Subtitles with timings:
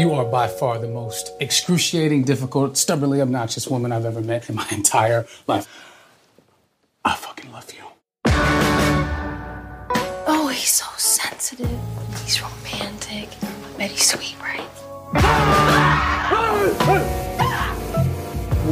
[0.00, 4.54] You are by far the most excruciating, difficult, stubbornly obnoxious woman I've ever met in
[4.54, 5.68] my entire life.
[7.04, 7.84] I fucking love you.
[10.26, 11.78] Oh, he's so sensitive.
[12.24, 13.28] He's romantic.
[13.76, 14.64] Very sweet, right?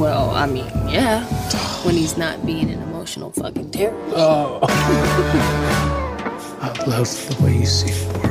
[0.01, 1.27] Well, I mean, yeah.
[1.85, 4.15] When he's not being an emotional fucking terrorist.
[4.17, 4.61] Oh.
[6.63, 8.28] I love the way you see the world.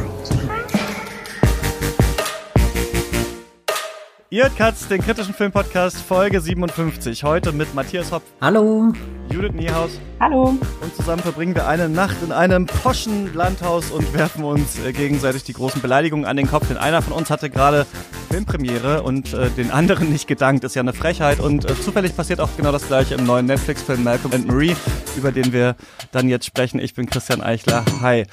[4.37, 7.23] Ihr hört Katz, den kritischen Filmpodcast Folge 57.
[7.23, 8.93] Heute mit Matthias Hopp, Hallo.
[9.32, 10.50] Judith Niehaus Hallo.
[10.79, 15.43] und zusammen verbringen wir eine Nacht in einem poschen Landhaus und werfen uns äh, gegenseitig
[15.43, 16.68] die großen Beleidigungen an den Kopf.
[16.68, 17.87] Denn einer von uns hatte gerade
[18.29, 20.64] Filmpremiere und äh, den anderen nicht gedankt.
[20.64, 24.04] Ist ja eine Frechheit und äh, zufällig passiert auch genau das gleiche im neuen Netflix-Film
[24.04, 24.75] Malcolm and Marie,
[25.17, 25.75] über den wir
[26.11, 26.79] dann jetzt sprechen.
[26.79, 27.83] Ich bin Christian Eichler.
[28.04, 28.28] Hi.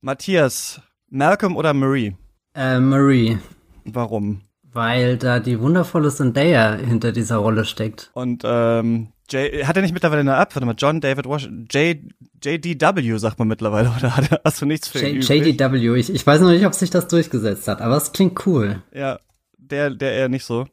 [0.00, 2.16] Matthias, Malcolm oder Marie?
[2.56, 3.38] Äh, Marie.
[3.84, 4.40] Warum?
[4.74, 8.10] Weil da die wundervolle Zendaya hinter dieser Rolle steckt.
[8.12, 10.54] Und ähm, J hat er nicht mittlerweile eine App?
[10.54, 11.98] Warte mal, John David Washington, J
[12.44, 15.60] JDW sagt man mittlerweile, oder hat er, hast du nichts für ihn J übrig?
[15.60, 15.96] JDW.
[15.96, 18.82] Ich, ich weiß noch nicht, ob sich das durchgesetzt hat, aber es klingt cool.
[18.92, 19.18] Ja,
[19.56, 20.66] der, der eher nicht so.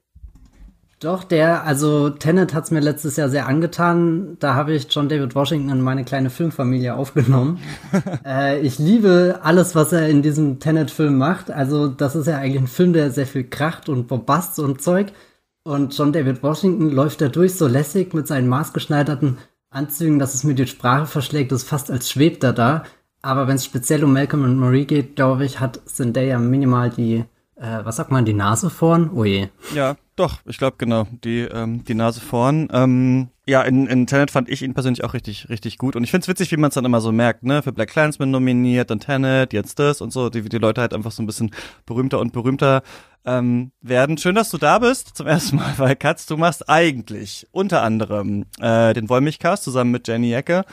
[1.02, 4.38] Doch, der, also Tenet hat's mir letztes Jahr sehr angetan.
[4.40, 7.60] Da habe ich John David Washington in meine kleine Filmfamilie aufgenommen.
[8.26, 11.50] äh, ich liebe alles, was er in diesem Tenet-Film macht.
[11.50, 15.12] Also das ist ja eigentlich ein Film, der sehr viel kracht und Bombast und Zeug.
[15.64, 19.40] Und John David Washington läuft da durch so lässig mit seinen maßgeschneiderten
[19.72, 21.52] Anzügen, dass es mir die Sprache verschlägt.
[21.52, 22.84] Das ist fast als schwebt er da.
[23.24, 27.26] Aber wenn es speziell um Malcolm und Marie geht, glaube ich, hat Zendaya minimal die,
[27.62, 29.12] äh, was sagt man, die Nase vorn?
[29.14, 29.50] Oh je.
[29.76, 32.68] Ja, doch, ich glaube genau, die, ähm, die Nase vorn.
[32.74, 35.96] Ähm, ja, in, in Tenet fand ich ihn persönlich auch richtig, richtig gut.
[35.96, 37.62] Und ich find's witzig, wie man es dann immer so merkt, ne?
[37.62, 41.12] Für Black Clansman nominiert, dann Tenet, jetzt das und so, die, die Leute halt einfach
[41.12, 41.52] so ein bisschen
[41.86, 42.82] berühmter und berühmter
[43.26, 44.18] ähm, werden.
[44.18, 48.46] Schön, dass du da bist zum ersten Mal, weil Katz, du machst eigentlich unter anderem
[48.60, 50.66] äh, den Wollmilchcast zusammen mit Jenny Ecke.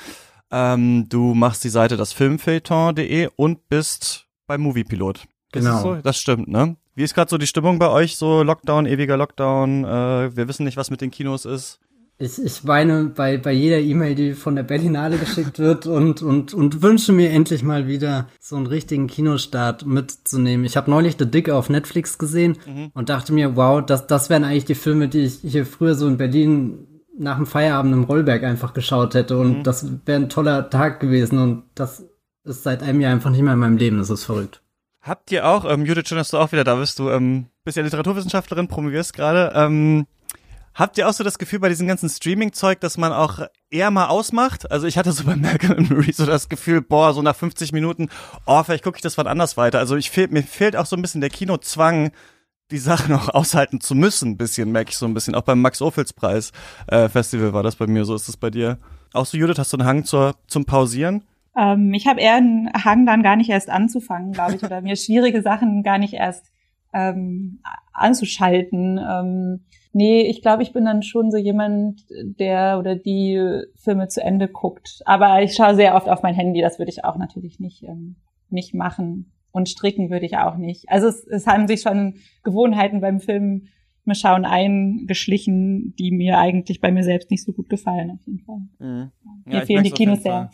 [0.50, 5.26] Ähm, du machst die Seite das Filmfeuilleton.de und bist bei Moviepilot.
[5.52, 5.72] Genau.
[5.72, 5.94] Das, so?
[5.96, 6.76] das stimmt, ne?
[6.98, 8.16] Wie ist gerade so die Stimmung bei euch?
[8.16, 9.84] So Lockdown, ewiger Lockdown.
[9.84, 11.78] Äh, wir wissen nicht, was mit den Kinos ist.
[12.18, 16.54] Ich, ich weine bei, bei jeder E-Mail, die von der Berlinale geschickt wird und, und,
[16.54, 20.66] und wünsche mir endlich mal wieder so einen richtigen Kinostart mitzunehmen.
[20.66, 22.58] Ich habe neulich The Dick auf Netflix gesehen
[22.94, 26.08] und dachte mir, wow, das, das wären eigentlich die Filme, die ich hier früher so
[26.08, 26.84] in Berlin
[27.16, 31.38] nach dem Feierabend im Rollberg einfach geschaut hätte und das wäre ein toller Tag gewesen
[31.38, 32.04] und das
[32.42, 33.98] ist seit einem Jahr einfach nicht mehr in meinem Leben.
[33.98, 34.62] Das ist verrückt.
[35.08, 36.98] Habt ihr auch, ähm, Judith, schön, dass du auch wieder da bist.
[36.98, 39.52] Du ähm, bist ja Literaturwissenschaftlerin, promovierst gerade.
[39.54, 40.06] Ähm,
[40.74, 44.08] habt ihr auch so das Gefühl bei diesem ganzen Streaming-Zeug, dass man auch eher mal
[44.08, 44.70] ausmacht?
[44.70, 47.72] Also ich hatte so bei Malcolm and Marie so das Gefühl, boah, so nach 50
[47.72, 48.10] Minuten,
[48.44, 49.78] oh, vielleicht gucke ich das wann anders weiter.
[49.78, 52.12] Also ich fehl, mir fehlt auch so ein bisschen der Kinozwang,
[52.70, 55.34] die Sachen auch aushalten zu müssen, ein bisschen, merke ich so ein bisschen.
[55.34, 56.52] Auch beim Max-Ophüls-Preis
[56.86, 58.14] äh, war das bei mir so.
[58.14, 58.76] Ist das bei dir?
[59.14, 61.24] Auch so, Judith, hast du einen Hang zur, zum Pausieren?
[61.58, 64.94] Ähm, ich habe eher einen Hang, dann gar nicht erst anzufangen, glaube ich, oder mir
[64.94, 66.52] schwierige Sachen gar nicht erst
[66.94, 67.60] ähm,
[67.92, 68.98] anzuschalten.
[68.98, 73.42] Ähm, nee, ich glaube, ich bin dann schon so jemand, der oder die
[73.74, 75.02] Filme zu Ende guckt.
[75.04, 78.16] Aber ich schaue sehr oft auf mein Handy, das würde ich auch natürlich nicht, ähm,
[78.50, 79.32] nicht machen.
[79.50, 80.88] Und stricken würde ich auch nicht.
[80.88, 83.68] Also es, es haben sich schon Gewohnheiten beim Film
[84.08, 88.40] mir schauen eingeschlichen, die mir eigentlich bei mir selbst nicht so gut gefallen, auf jeden
[88.40, 88.60] Fall.
[88.78, 89.12] Mhm.
[89.44, 90.50] Mir ich fehlen die Kinos sehr.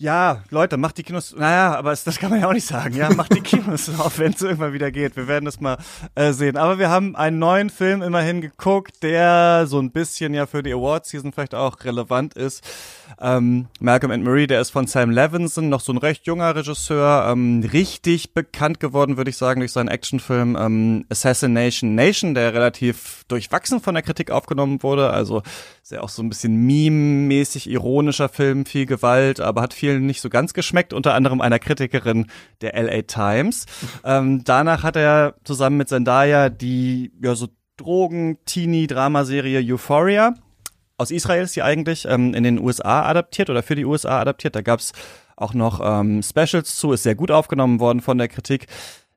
[0.00, 3.12] Ja, Leute, macht die Kinos, naja, aber das kann man ja auch nicht sagen, ja,
[3.12, 5.16] macht die Kinos auf, wenn es irgendwann wieder geht.
[5.16, 5.76] Wir werden das mal
[6.14, 6.56] äh, sehen.
[6.56, 10.72] Aber wir haben einen neuen Film immerhin geguckt, der so ein bisschen ja für die
[10.72, 12.62] Awards-Season vielleicht auch relevant ist.
[13.20, 17.26] Ähm, Malcolm and Marie, der ist von Sam Levinson, noch so ein recht junger Regisseur,
[17.28, 23.24] ähm, richtig bekannt geworden, würde ich sagen, durch seinen Actionfilm ähm, Assassination Nation, der relativ
[23.26, 25.10] durchwachsen von der Kritik aufgenommen wurde.
[25.10, 25.42] Also
[25.90, 30.28] ja auch so ein bisschen meme-mäßig ironischer Film, viel Gewalt, aber hat vielen nicht so
[30.28, 32.26] ganz geschmeckt, unter anderem einer Kritikerin
[32.60, 33.66] der LA Times.
[34.04, 40.34] ähm, danach hat er zusammen mit Zendaya die ja so Drogen-Teenie-Dramaserie Euphoria
[40.98, 44.56] aus Israel ist sie eigentlich ähm, in den USA adaptiert oder für die USA adaptiert.
[44.56, 44.92] Da gab's
[45.36, 48.66] auch noch ähm, Specials zu, ist sehr gut aufgenommen worden von der Kritik.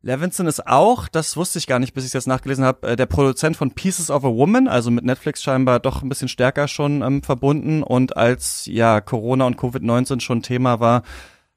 [0.04, 2.96] Levinson ist auch, das wusste ich gar nicht, bis ich es jetzt nachgelesen habe, äh,
[2.96, 6.68] der Produzent von Pieces of a Woman, also mit Netflix scheinbar doch ein bisschen stärker
[6.68, 7.84] schon ähm, verbunden.
[7.84, 11.04] Und als ja Corona und Covid-19 schon Thema war,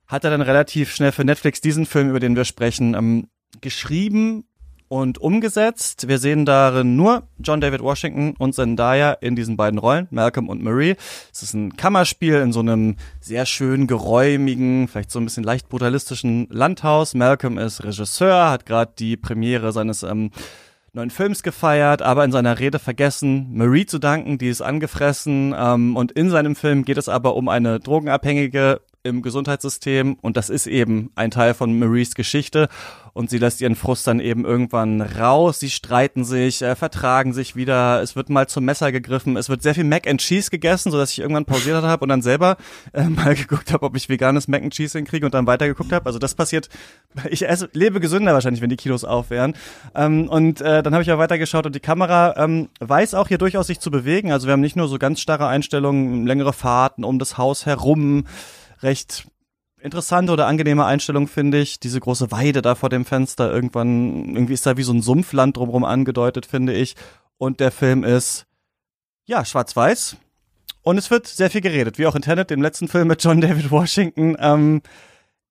[0.07, 3.29] hat er dann relativ schnell für Netflix diesen Film, über den wir sprechen, ähm,
[3.63, 4.45] geschrieben
[4.95, 6.07] und umgesetzt.
[6.07, 10.63] Wir sehen darin nur John David Washington und Zendaya in diesen beiden Rollen, Malcolm und
[10.63, 10.95] Marie.
[11.33, 15.69] Es ist ein Kammerspiel in so einem sehr schön geräumigen, vielleicht so ein bisschen leicht
[15.69, 17.15] brutalistischen Landhaus.
[17.15, 20.31] Malcolm ist Regisseur, hat gerade die Premiere seines ähm,
[20.93, 25.57] neuen Films gefeiert, aber in seiner Rede vergessen, Marie zu danken, die ist angefressen.
[25.59, 30.49] Ähm, und in seinem Film geht es aber um eine Drogenabhängige im Gesundheitssystem und das
[30.49, 32.69] ist eben ein Teil von Maries Geschichte
[33.13, 35.61] und sie lässt ihren Frust dann eben irgendwann raus.
[35.61, 38.03] Sie streiten sich, äh, vertragen sich wieder.
[38.03, 39.37] Es wird mal zum Messer gegriffen.
[39.37, 42.09] Es wird sehr viel Mac and Cheese gegessen, so dass ich irgendwann pausiert habe und
[42.09, 42.57] dann selber
[42.93, 46.07] äh, mal geguckt habe, ob ich veganes Mac and Cheese hinkriege und dann weitergeguckt habe.
[46.07, 46.71] Also das passiert.
[47.31, 49.55] Ich esse, lebe gesünder wahrscheinlich, wenn die Kilos auf wären.
[49.95, 53.39] Ähm, und äh, dann habe ich auch weitergeschaut und die Kamera ähm, weiß auch hier
[53.39, 54.33] durchaus sich zu bewegen.
[54.33, 58.25] Also wir haben nicht nur so ganz starre Einstellungen, längere Fahrten um das Haus herum
[58.83, 59.27] recht
[59.81, 61.79] interessante oder angenehme Einstellung, finde ich.
[61.79, 63.53] Diese große Weide da vor dem Fenster.
[63.53, 66.97] Irgendwann, irgendwie ist da wie so ein Sumpfland drumherum angedeutet, finde ich.
[67.37, 68.47] Und der Film ist,
[69.27, 70.17] ja, schwarz-weiß.
[70.83, 73.41] Und es wird sehr viel geredet, wie auch in Tenet, dem letzten Film mit John
[73.41, 74.37] David Washington.
[74.39, 74.83] Ähm,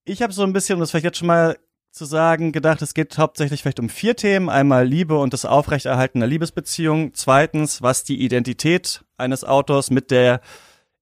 [0.04, 1.58] ich habe so ein bisschen, um das vielleicht jetzt schon mal
[1.92, 4.50] zu sagen, gedacht, es geht hauptsächlich vielleicht um vier Themen.
[4.50, 7.14] Einmal Liebe und das Aufrechterhalten einer Liebesbeziehung.
[7.14, 10.42] Zweitens, was die Identität eines Autors mit der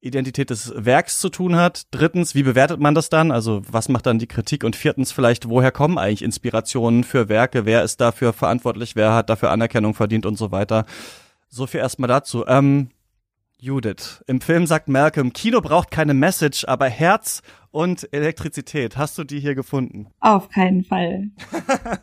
[0.02, 1.84] Identität des Werks zu tun hat.
[1.92, 3.32] Drittens, wie bewertet man das dann?
[3.32, 4.64] Also was macht dann die Kritik?
[4.64, 7.66] Und viertens, vielleicht, woher kommen eigentlich Inspirationen für Werke?
[7.66, 8.96] Wer ist dafür verantwortlich?
[8.96, 10.86] Wer hat dafür Anerkennung verdient und so weiter?
[11.50, 12.46] So viel erstmal dazu.
[12.48, 12.90] Ähm,
[13.60, 18.98] Judith, im Film sagt Malcolm, Kino braucht keine Message, aber Herz und Elektrizität.
[18.98, 20.08] Hast du die hier gefunden?
[20.20, 21.30] Auf keinen Fall.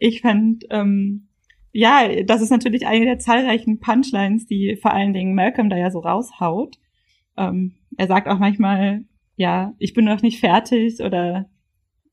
[0.00, 1.28] ich fand, ähm,
[1.72, 5.90] ja, das ist natürlich eine der zahlreichen Punchlines, die vor allen Dingen Malcolm da ja
[5.90, 6.78] so raushaut.
[7.36, 9.04] Ähm, er sagt auch manchmal,
[9.36, 11.46] ja, ich bin noch nicht fertig oder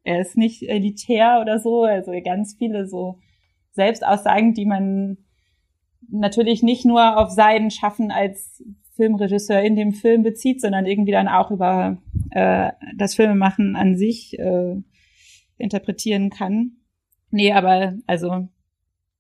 [0.04, 1.84] er ist nicht elitär oder so.
[1.84, 3.20] Also ganz viele so
[3.72, 5.18] Selbstaussagen, die man
[6.10, 8.64] natürlich nicht nur auf sein Schaffen als
[8.96, 11.98] Filmregisseur in dem Film bezieht, sondern irgendwie dann auch über
[12.32, 14.76] äh, das Filmemachen an sich äh,
[15.58, 16.78] interpretieren kann.
[17.32, 18.50] Nee, aber also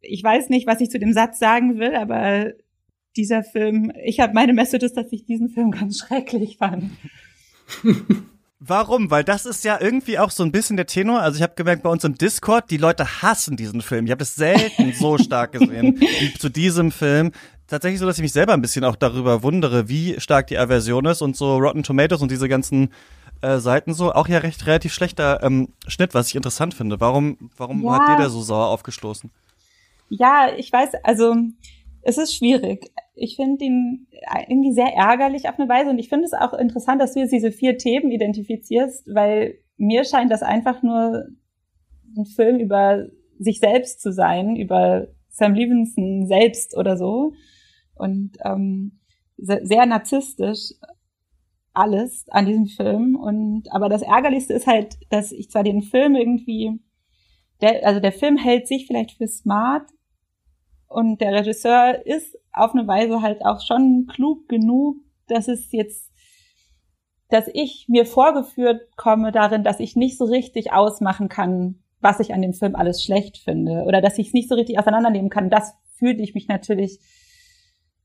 [0.02, 2.54] ich weiß nicht, was ich zu dem Satz sagen will, aber
[3.15, 6.91] dieser Film, ich habe meine Message ist, dass ich diesen Film ganz schrecklich fand.
[8.61, 9.09] Warum?
[9.09, 11.21] Weil das ist ja irgendwie auch so ein bisschen der Tenor.
[11.21, 14.06] Also ich habe gemerkt bei uns im Discord, die Leute hassen diesen Film.
[14.06, 17.31] Ich habe es selten so stark gesehen wie zu diesem Film.
[17.67, 21.06] Tatsächlich so, dass ich mich selber ein bisschen auch darüber wundere, wie stark die Aversion
[21.06, 22.89] ist und so Rotten Tomatoes und diese ganzen
[23.41, 24.11] äh, Seiten so.
[24.11, 27.00] Auch ja recht relativ schlechter ähm, Schnitt, was ich interessant finde.
[27.00, 27.91] Warum, warum ja.
[27.91, 29.29] hat dir der so sauer aufgestoßen?
[30.09, 31.35] Ja, ich weiß, also
[32.01, 32.92] es ist schwierig.
[33.16, 34.07] Ich finde ihn
[34.48, 37.34] irgendwie sehr ärgerlich auf eine Weise und ich finde es auch interessant, dass du jetzt
[37.34, 41.28] diese vier Themen identifizierst, weil mir scheint das einfach nur
[42.18, 43.07] ein Film über
[43.38, 47.34] sich selbst zu sein, über Sam Levinson selbst oder so
[47.96, 49.00] und ähm,
[49.38, 50.74] sehr narzisstisch
[51.72, 56.16] alles an diesem Film und aber das ärgerlichste ist halt, dass ich zwar den Film
[56.16, 56.80] irgendwie
[57.62, 59.90] der, also der Film hält sich vielleicht für smart,
[60.89, 64.97] und der Regisseur ist auf eine Weise halt auch schon klug genug,
[65.27, 66.12] dass es jetzt,
[67.30, 72.33] dass ich mir vorgeführt komme darin, dass ich nicht so richtig ausmachen kann, was ich
[72.33, 75.51] an dem Film alles schlecht finde oder dass ich es nicht so richtig auseinandernehmen kann.
[75.51, 77.00] Das fühle ich mich natürlich,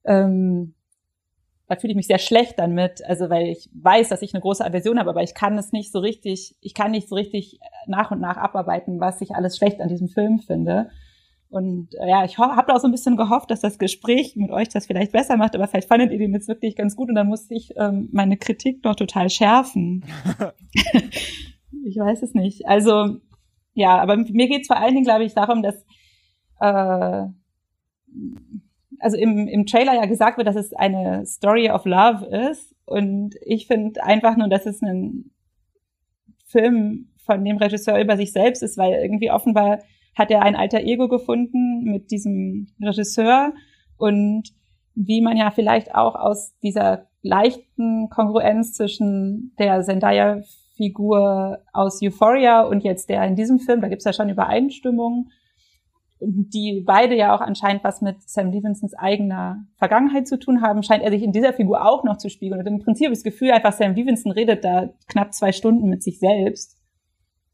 [0.04, 0.74] ähm,
[1.66, 4.64] da fühle ich mich sehr schlecht damit, also weil ich weiß, dass ich eine große
[4.64, 8.10] Aversion habe, aber ich kann es nicht so richtig, ich kann nicht so richtig nach
[8.10, 10.90] und nach abarbeiten, was ich alles schlecht an diesem Film finde.
[11.54, 14.70] Und äh, ja, ich habe auch so ein bisschen gehofft, dass das Gespräch mit euch
[14.70, 17.28] das vielleicht besser macht, aber vielleicht fandet ihr den jetzt wirklich ganz gut und dann
[17.28, 20.04] musste ich ähm, meine Kritik noch total schärfen.
[21.86, 22.66] ich weiß es nicht.
[22.66, 23.18] Also
[23.72, 25.76] ja, aber mir geht es vor allen Dingen, glaube ich, darum, dass
[26.58, 27.28] äh,
[28.98, 32.74] also im, im Trailer ja gesagt wird, dass es eine Story of Love ist.
[32.84, 35.30] Und ich finde einfach nur, dass es ein
[36.46, 39.78] Film von dem Regisseur über sich selbst ist, weil irgendwie offenbar
[40.14, 43.52] hat er ein alter Ego gefunden mit diesem Regisseur
[43.96, 44.50] und
[44.94, 52.84] wie man ja vielleicht auch aus dieser leichten Kongruenz zwischen der Zendaya-Figur aus Euphoria und
[52.84, 55.30] jetzt der in diesem Film, da gibt's ja schon Übereinstimmungen,
[56.20, 61.02] die beide ja auch anscheinend was mit Sam Levensons eigener Vergangenheit zu tun haben, scheint
[61.02, 62.60] er sich in dieser Figur auch noch zu spiegeln.
[62.60, 66.18] Und im Prinzip das Gefühl, einfach Sam Levinson redet da knapp zwei Stunden mit sich
[66.18, 66.78] selbst.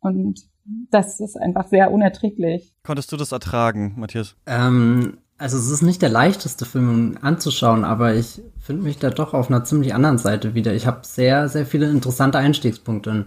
[0.01, 2.75] Und das ist einfach sehr unerträglich.
[2.83, 4.37] Konntest du das ertragen, Matthias?
[4.47, 9.33] Ähm, also es ist nicht der leichteste Film anzuschauen, aber ich finde mich da doch
[9.33, 10.75] auf einer ziemlich anderen Seite wieder.
[10.75, 13.27] Ich habe sehr, sehr viele interessante Einstiegspunkte in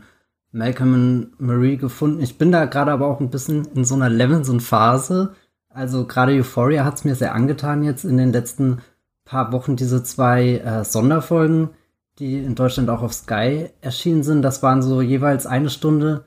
[0.51, 2.21] Malcolm und Marie gefunden.
[2.21, 5.33] Ich bin da gerade aber auch ein bisschen in so einer Levinson-Phase.
[5.69, 8.81] Also gerade Euphoria hat es mir sehr angetan jetzt in den letzten
[9.25, 11.71] paar Wochen diese zwei äh, Sonderfolgen,
[12.19, 14.43] die in Deutschland auch auf Sky erschienen sind.
[14.43, 16.25] Das waren so jeweils eine Stunde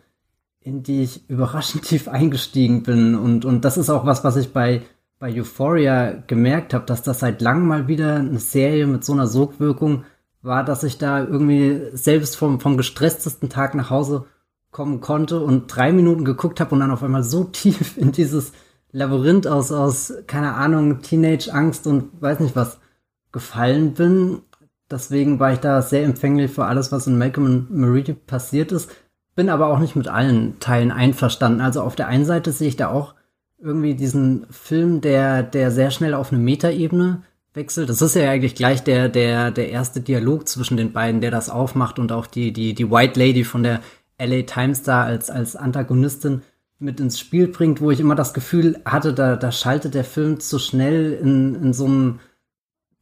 [0.66, 3.14] in die ich überraschend tief eingestiegen bin.
[3.14, 4.82] Und, und das ist auch was, was ich bei
[5.18, 9.26] bei Euphoria gemerkt habe, dass das seit langem mal wieder eine Serie mit so einer
[9.26, 10.04] Sogwirkung
[10.42, 14.26] war, dass ich da irgendwie selbst vom, vom gestresstesten Tag nach Hause
[14.70, 18.52] kommen konnte und drei Minuten geguckt habe und dann auf einmal so tief in dieses
[18.92, 22.78] Labyrinth aus, aus, keine Ahnung, Teenage-Angst und weiß nicht was
[23.32, 24.42] gefallen bin.
[24.90, 28.90] Deswegen war ich da sehr empfänglich für alles, was in Malcolm und Marie passiert ist.
[29.36, 31.60] Bin aber auch nicht mit allen Teilen einverstanden.
[31.60, 33.14] Also auf der einen Seite sehe ich da auch
[33.58, 37.22] irgendwie diesen Film, der, der sehr schnell auf eine Metaebene
[37.54, 37.88] wechselt.
[37.88, 41.50] Das ist ja eigentlich gleich der, der, der erste Dialog zwischen den beiden, der das
[41.50, 43.80] aufmacht und auch die, die, die White Lady von der
[44.18, 46.42] LA Times da als, als Antagonistin
[46.78, 50.40] mit ins Spiel bringt, wo ich immer das Gefühl hatte, da, da schaltet der Film
[50.40, 52.20] zu schnell in, in so einem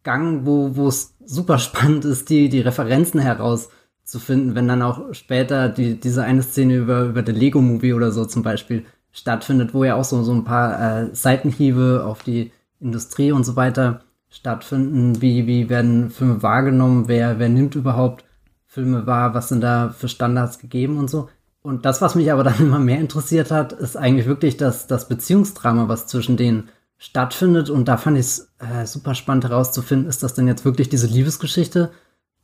[0.05, 3.21] Gang, wo, wo es super spannend ist, die, die Referenzen
[4.05, 8.25] herauszufinden, wenn dann auch später die, diese eine Szene über, über den Lego-Movie oder so
[8.25, 13.33] zum Beispiel stattfindet, wo ja auch so, so ein paar äh, Seitenhiebe auf die Industrie
[13.33, 15.23] und so weiter stattfinden.
[15.23, 17.09] Wie, wie werden Filme wahrgenommen?
[17.09, 18.25] Wer, wer nimmt überhaupt
[18.67, 19.35] Filme wahr?
[19.35, 21.29] Was sind da für Standards gegeben und so?
[21.63, 25.09] Und das, was mich aber dann immer mehr interessiert hat, ist eigentlich wirklich das, das
[25.09, 26.69] Beziehungsdrama, was zwischen denen
[26.99, 27.71] stattfindet.
[27.71, 31.07] Und da fand ich es äh, super spannend herauszufinden, ist das denn jetzt wirklich diese
[31.07, 31.91] Liebesgeschichte?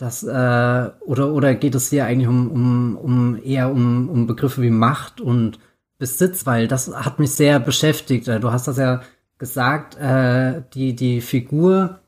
[0.00, 4.62] Das, äh, oder, oder geht es hier eigentlich um, um, um eher um, um Begriffe
[4.62, 5.58] wie Macht und
[5.98, 6.46] Besitz?
[6.46, 8.26] Weil das hat mich sehr beschäftigt.
[8.26, 9.02] Äh, du hast das ja
[9.36, 11.98] gesagt, äh, die, die Figur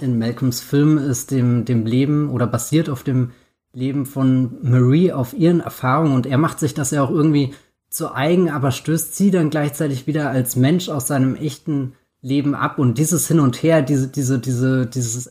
[0.00, 3.30] in Malcolms Film ist dem, dem Leben oder basiert auf dem
[3.72, 7.54] Leben von Marie, auf ihren Erfahrungen und er macht sich das ja auch irgendwie
[7.90, 12.80] zu eigen, aber stößt sie dann gleichzeitig wieder als Mensch aus seinem echten Leben ab
[12.80, 15.30] und dieses Hin und Her, diese, diese, diese, dieses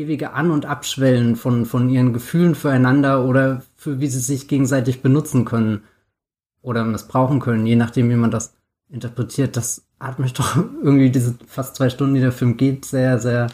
[0.00, 5.02] ewige An- und Abschwellen von, von ihren Gefühlen füreinander oder für wie sie sich gegenseitig
[5.02, 5.84] benutzen können
[6.62, 8.54] oder missbrauchen können, je nachdem, wie man das
[8.88, 13.18] interpretiert, das hat mich doch irgendwie diese fast zwei Stunden, die der Film geht, sehr,
[13.18, 13.48] sehr,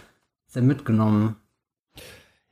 [0.46, 1.36] sehr mitgenommen.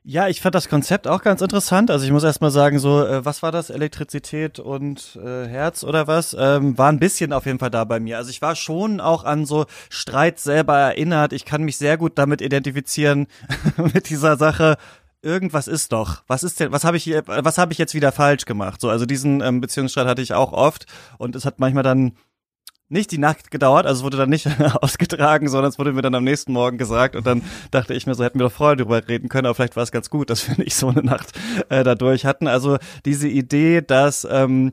[0.06, 1.90] Ja, ich fand das Konzept auch ganz interessant.
[1.90, 3.70] Also ich muss erst mal sagen, so, äh, was war das?
[3.70, 6.36] Elektrizität und äh, Herz oder was?
[6.38, 8.18] Ähm, war ein bisschen auf jeden Fall da bei mir.
[8.18, 11.32] Also ich war schon auch an so Streit selber erinnert.
[11.32, 13.28] Ich kann mich sehr gut damit identifizieren,
[13.94, 14.76] mit dieser Sache.
[15.22, 16.22] Irgendwas ist doch.
[16.26, 18.82] Was ist denn, was habe ich hier, was habe ich jetzt wieder falsch gemacht?
[18.82, 20.84] So, also diesen ähm, Beziehungsstreit hatte ich auch oft
[21.16, 22.12] und es hat manchmal dann
[22.94, 24.48] nicht die Nacht gedauert, also es wurde dann nicht
[24.80, 28.14] ausgetragen, sondern es wurde mir dann am nächsten Morgen gesagt und dann dachte ich mir
[28.14, 30.48] so, hätten wir doch vorher drüber reden können, aber vielleicht war es ganz gut, dass
[30.48, 31.32] wir nicht so eine Nacht
[31.68, 32.48] äh, dadurch hatten.
[32.48, 34.72] Also diese Idee, dass ähm,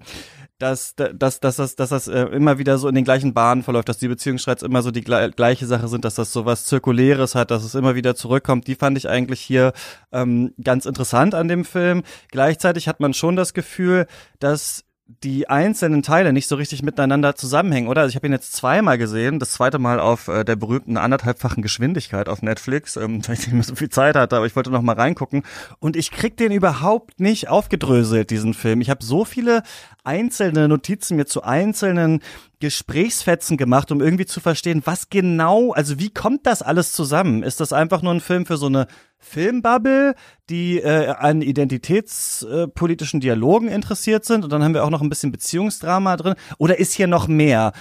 [0.59, 3.89] dass, dass, dass, dass, dass das äh, immer wieder so in den gleichen Bahnen verläuft,
[3.89, 7.49] dass die Beziehungsstreits immer so die gleiche Sache sind, dass das so was Zirkuläres hat,
[7.49, 9.73] dass es immer wieder zurückkommt, die fand ich eigentlich hier
[10.11, 12.03] ähm, ganz interessant an dem Film.
[12.29, 14.05] Gleichzeitig hat man schon das Gefühl,
[14.37, 14.83] dass
[15.23, 18.01] die einzelnen Teile nicht so richtig miteinander zusammenhängen, oder?
[18.01, 21.61] Also ich habe ihn jetzt zweimal gesehen, das zweite Mal auf äh, der berühmten anderthalbfachen
[21.63, 24.71] Geschwindigkeit auf Netflix, ähm, weil ich nicht mehr so viel Zeit hatte, aber ich wollte
[24.71, 25.43] noch mal reingucken
[25.79, 28.81] und ich krieg den überhaupt nicht aufgedröselt, diesen Film.
[28.81, 29.63] Ich habe so viele
[30.03, 32.21] einzelne Notizen mir zu einzelnen
[32.59, 37.43] Gesprächsfetzen gemacht, um irgendwie zu verstehen, was genau, also wie kommt das alles zusammen?
[37.43, 38.87] Ist das einfach nur ein Film für so eine
[39.21, 40.15] Filmbubble,
[40.49, 44.43] die äh, an identitätspolitischen Dialogen interessiert sind?
[44.43, 46.35] Und dann haben wir auch noch ein bisschen Beziehungsdrama drin.
[46.57, 47.71] Oder ist hier noch mehr?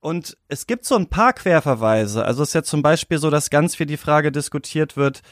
[0.00, 2.24] Und es gibt so ein paar Querverweise.
[2.24, 5.22] Also es ist ja zum Beispiel so, dass ganz viel die Frage diskutiert wird,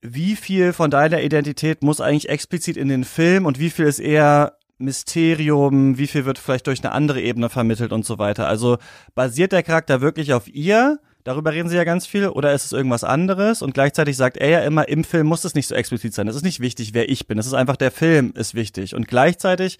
[0.00, 4.00] wie viel von deiner Identität muss eigentlich explizit in den Film und wie viel ist
[4.00, 8.48] eher Mysterium, wie viel wird vielleicht durch eine andere Ebene vermittelt und so weiter.
[8.48, 8.78] Also
[9.14, 10.98] basiert der Charakter wirklich auf ihr?
[11.24, 12.28] Darüber reden sie ja ganz viel.
[12.28, 13.62] Oder ist es irgendwas anderes?
[13.62, 16.28] Und gleichzeitig sagt er ja immer, im Film muss es nicht so explizit sein.
[16.28, 17.38] Es ist nicht wichtig, wer ich bin.
[17.38, 18.94] Es ist einfach, der Film ist wichtig.
[18.94, 19.78] Und gleichzeitig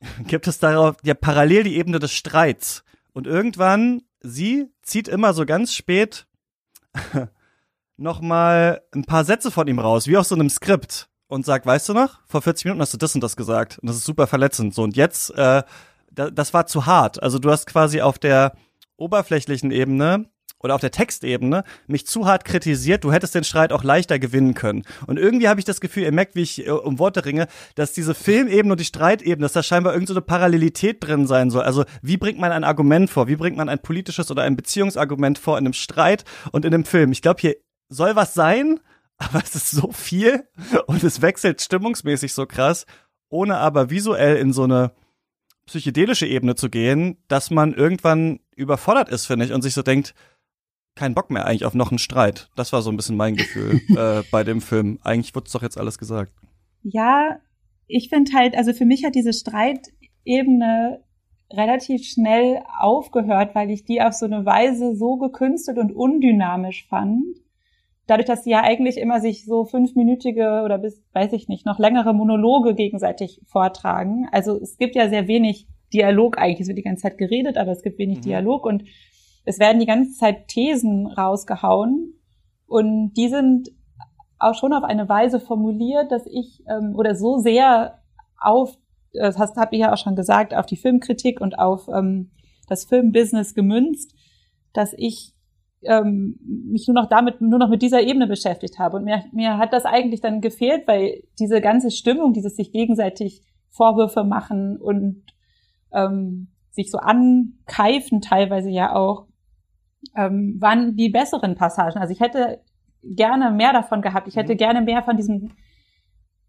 [0.26, 2.84] gibt es darauf ja parallel die Ebene des Streits.
[3.12, 6.26] Und irgendwann, sie zieht immer so ganz spät
[7.96, 11.88] nochmal ein paar Sätze von ihm raus, wie aus so einem Skript und sagt, weißt
[11.88, 14.26] du noch, vor 40 Minuten hast du das und das gesagt und das ist super
[14.26, 14.74] verletzend.
[14.74, 15.62] So und jetzt, äh,
[16.10, 17.22] da, das war zu hart.
[17.22, 18.54] Also du hast quasi auf der
[18.96, 20.26] oberflächlichen Ebene
[20.62, 24.54] oder auf der Textebene mich zu hart kritisiert, du hättest den Streit auch leichter gewinnen
[24.54, 24.84] können.
[25.06, 27.92] Und irgendwie habe ich das Gefühl, ihr merkt, wie ich äh, um Worte ringe, dass
[27.92, 31.62] diese Filmebene und die Streitebene, dass da scheinbar irgendeine so Parallelität drin sein soll.
[31.62, 33.28] Also wie bringt man ein Argument vor?
[33.28, 36.84] Wie bringt man ein politisches oder ein Beziehungsargument vor in einem Streit und in einem
[36.84, 37.12] Film?
[37.12, 37.56] Ich glaube, hier
[37.88, 38.80] soll was sein,
[39.16, 40.44] aber es ist so viel
[40.86, 42.86] und es wechselt stimmungsmäßig so krass,
[43.28, 44.92] ohne aber visuell in so eine
[45.66, 50.14] psychedelische Ebene zu gehen, dass man irgendwann überfordert ist, finde ich, und sich so denkt,
[50.94, 52.50] kein Bock mehr eigentlich auf noch einen Streit.
[52.56, 54.98] Das war so ein bisschen mein Gefühl äh, bei dem Film.
[55.02, 56.32] Eigentlich wurde es doch jetzt alles gesagt.
[56.82, 57.38] Ja,
[57.86, 61.02] ich finde halt, also für mich hat diese Streitebene
[61.52, 67.24] relativ schnell aufgehört, weil ich die auf so eine Weise so gekünstelt und undynamisch fand.
[68.06, 71.78] Dadurch, dass sie ja eigentlich immer sich so fünfminütige oder bis, weiß ich nicht, noch
[71.78, 74.28] längere Monologe gegenseitig vortragen.
[74.32, 76.60] Also es gibt ja sehr wenig Dialog eigentlich.
[76.60, 78.22] Es wird die ganze Zeit geredet, aber es gibt wenig mhm.
[78.22, 78.84] Dialog und
[79.44, 82.14] es werden die ganze Zeit Thesen rausgehauen
[82.66, 83.70] und die sind
[84.38, 88.00] auch schon auf eine Weise formuliert, dass ich ähm, oder so sehr
[88.40, 88.76] auf,
[89.12, 92.30] das hast habt ihr ja auch schon gesagt, auf die Filmkritik und auf ähm,
[92.68, 94.14] das Filmbusiness gemünzt,
[94.72, 95.34] dass ich
[95.84, 98.96] ähm, mich nur noch damit, nur noch mit dieser Ebene beschäftigt habe.
[98.96, 103.42] Und mir, mir hat das eigentlich dann gefehlt, weil diese ganze Stimmung, dieses sich gegenseitig
[103.68, 105.24] Vorwürfe machen und
[105.92, 109.26] ähm, sich so ankeifen teilweise ja auch,
[110.16, 111.98] ähm, waren die besseren Passagen.
[111.98, 112.60] Also ich hätte
[113.02, 114.28] gerne mehr davon gehabt.
[114.28, 114.58] Ich hätte mhm.
[114.58, 115.52] gerne mehr von diesem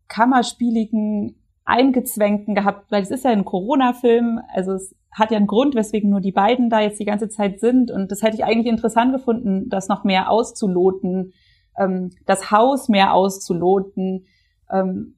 [0.07, 4.41] kammerspieligen, eingezwängten gehabt, weil es ist ja ein Corona-Film.
[4.53, 7.59] Also es hat ja einen Grund, weswegen nur die beiden da jetzt die ganze Zeit
[7.59, 7.89] sind.
[7.89, 11.33] Und das hätte ich eigentlich interessant gefunden, das noch mehr auszuloten,
[11.77, 14.25] ähm, das Haus mehr auszuloten,
[14.71, 15.15] ähm,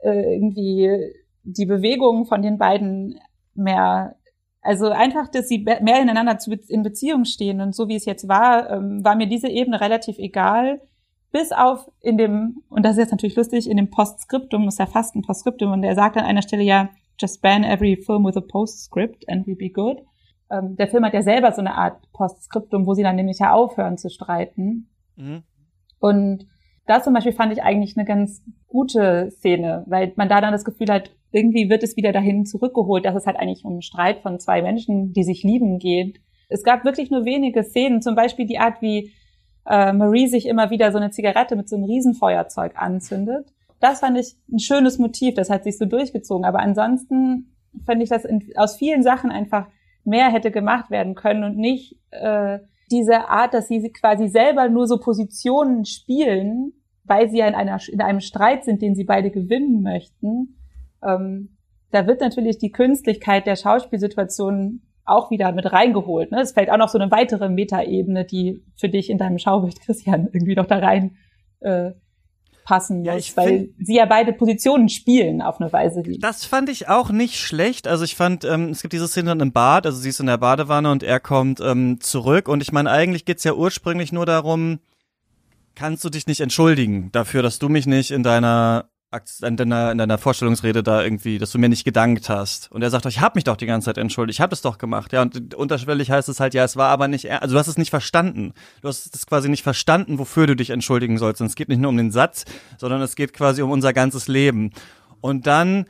[0.00, 0.90] äh, irgendwie
[1.44, 3.20] die Bewegungen von den beiden
[3.54, 4.16] mehr
[4.64, 7.60] also einfach, dass sie mehr ineinander in Beziehung stehen.
[7.60, 10.80] Und so wie es jetzt war, ähm, war mir diese Ebene relativ egal.
[11.30, 14.86] Bis auf in dem, und das ist jetzt natürlich lustig, in dem Postskriptum, ist ja
[14.86, 16.88] fast ein Postskriptum, und er sagt an einer Stelle ja,
[17.20, 19.98] just ban every film with a postscript and we'll be good.
[20.50, 23.52] Ähm, der Film hat ja selber so eine Art Postskriptum, wo sie dann nämlich ja
[23.52, 24.88] aufhören zu streiten.
[25.16, 25.42] Mhm.
[25.98, 26.46] Und
[26.86, 30.64] das zum Beispiel fand ich eigentlich eine ganz gute Szene, weil man da dann das
[30.64, 34.20] Gefühl hat, irgendwie wird es wieder dahin zurückgeholt, dass es halt eigentlich um einen Streit
[34.20, 36.20] von zwei Menschen, die sich lieben, geht.
[36.48, 39.12] Es gab wirklich nur wenige Szenen, zum Beispiel die Art, wie
[39.66, 43.52] äh, Marie sich immer wieder so eine Zigarette mit so einem Riesenfeuerzeug anzündet.
[43.80, 46.44] Das fand ich ein schönes Motiv, das hat sich so durchgezogen.
[46.44, 49.66] Aber ansonsten fand ich das in, aus vielen Sachen einfach
[50.04, 52.58] mehr hätte gemacht werden können und nicht äh,
[52.90, 56.72] diese Art, dass sie quasi selber nur so Positionen spielen,
[57.04, 60.56] weil sie ja in, einer, in einem Streit sind, den sie beide gewinnen möchten.
[61.02, 61.56] Ähm,
[61.90, 66.30] da wird natürlich die Künstlichkeit der Schauspielsituation auch wieder mit reingeholt.
[66.30, 66.40] Ne?
[66.40, 70.28] Es fällt auch noch so eine weitere Metaebene, die für dich in deinem Schaubild, Christian,
[70.32, 71.16] irgendwie noch da rein
[71.60, 71.92] äh,
[72.64, 76.02] passen ja, muss, weil sie ja beide Positionen spielen auf eine Weise.
[76.02, 77.86] Die das fand ich auch nicht schlecht.
[77.86, 80.26] Also ich fand, ähm, es gibt diese Szene dann im Bad, also sie ist in
[80.26, 84.24] der Badewanne und er kommt ähm, zurück und ich meine, eigentlich geht's ja ursprünglich nur
[84.24, 84.80] darum,
[85.74, 88.88] kannst du dich nicht entschuldigen dafür, dass du mich nicht in deiner
[89.42, 92.72] in deiner, in deiner Vorstellungsrede da irgendwie, dass du mir nicht gedankt hast.
[92.72, 94.78] Und er sagt, ich habe mich doch die ganze Zeit entschuldigt, ich habe das doch
[94.78, 95.12] gemacht.
[95.12, 97.78] Ja, und unterschwellig heißt es halt, ja, es war aber nicht, also du hast es
[97.78, 98.54] nicht verstanden.
[98.82, 101.40] Du hast es quasi nicht verstanden, wofür du dich entschuldigen sollst.
[101.40, 102.44] Und es geht nicht nur um den Satz,
[102.76, 104.72] sondern es geht quasi um unser ganzes Leben.
[105.20, 105.86] Und dann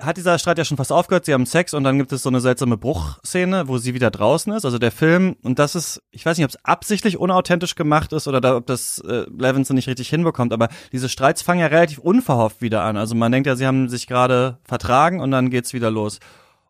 [0.00, 2.28] hat dieser Streit ja schon fast aufgehört, sie haben Sex und dann gibt es so
[2.28, 4.64] eine seltsame Bruchszene, wo sie wieder draußen ist.
[4.64, 8.28] Also der Film, und das ist, ich weiß nicht, ob es absichtlich unauthentisch gemacht ist
[8.28, 11.98] oder da, ob das äh, Levinson nicht richtig hinbekommt, aber diese Streits fangen ja relativ
[11.98, 12.96] unverhofft wieder an.
[12.96, 16.20] Also man denkt ja, sie haben sich gerade vertragen und dann geht's wieder los.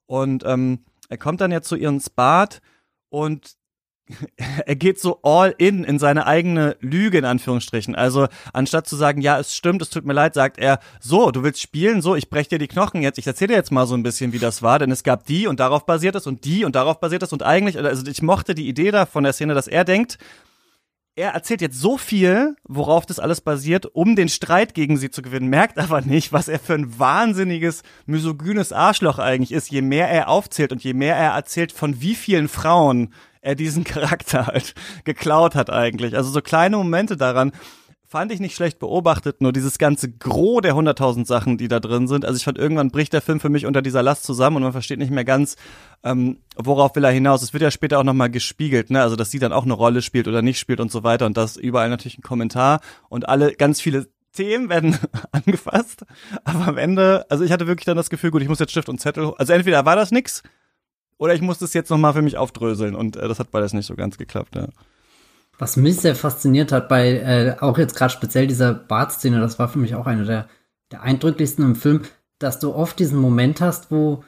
[0.06, 2.60] Und ähm, er kommt dann jetzt zu ihr ins Bad
[3.08, 3.56] und
[4.66, 7.94] er geht so all in in seine eigene Lüge in Anführungsstrichen.
[7.94, 11.42] Also anstatt zu sagen, ja, es stimmt, es tut mir leid, sagt er, so, du
[11.42, 13.18] willst spielen, so, ich brech dir die Knochen jetzt.
[13.18, 15.46] Ich erzähle dir jetzt mal so ein bisschen, wie das war, denn es gab die
[15.46, 18.54] und darauf basiert es und die und darauf basiert es und eigentlich, also ich mochte
[18.54, 20.18] die Idee da von der Szene, dass er denkt,
[21.16, 25.22] er erzählt jetzt so viel, worauf das alles basiert, um den Streit gegen sie zu
[25.22, 30.08] gewinnen, merkt aber nicht, was er für ein wahnsinniges, misogynes Arschloch eigentlich ist, je mehr
[30.10, 34.74] er aufzählt und je mehr er erzählt, von wie vielen Frauen er diesen Charakter halt
[35.04, 36.14] geklaut hat eigentlich.
[36.14, 37.52] Also so kleine Momente daran
[38.16, 42.08] fand ich nicht schlecht beobachtet, nur dieses ganze Gros der 100.000 Sachen, die da drin
[42.08, 42.24] sind.
[42.24, 44.72] Also ich fand, irgendwann bricht der Film für mich unter dieser Last zusammen und man
[44.72, 45.56] versteht nicht mehr ganz,
[46.02, 47.42] ähm, worauf will er hinaus.
[47.42, 49.02] Es wird ja später auch nochmal gespiegelt, ne?
[49.02, 51.36] Also dass sie dann auch eine Rolle spielt oder nicht spielt und so weiter und
[51.36, 54.96] das überall natürlich ein Kommentar und alle, ganz viele Themen werden
[55.32, 56.06] angefasst,
[56.44, 58.88] aber am Ende, also ich hatte wirklich dann das Gefühl, gut, ich muss jetzt Stift
[58.88, 60.42] und Zettel, also entweder war das nix
[61.18, 63.84] oder ich muss das jetzt nochmal für mich aufdröseln und äh, das hat beides nicht
[63.84, 64.68] so ganz geklappt, ja.
[65.58, 69.68] Was mich sehr fasziniert hat bei, äh, auch jetzt gerade speziell dieser Bart-Szene, das war
[69.68, 70.48] für mich auch eine der,
[70.92, 72.02] der eindrücklichsten im Film,
[72.38, 74.22] dass du oft diesen Moment hast, wo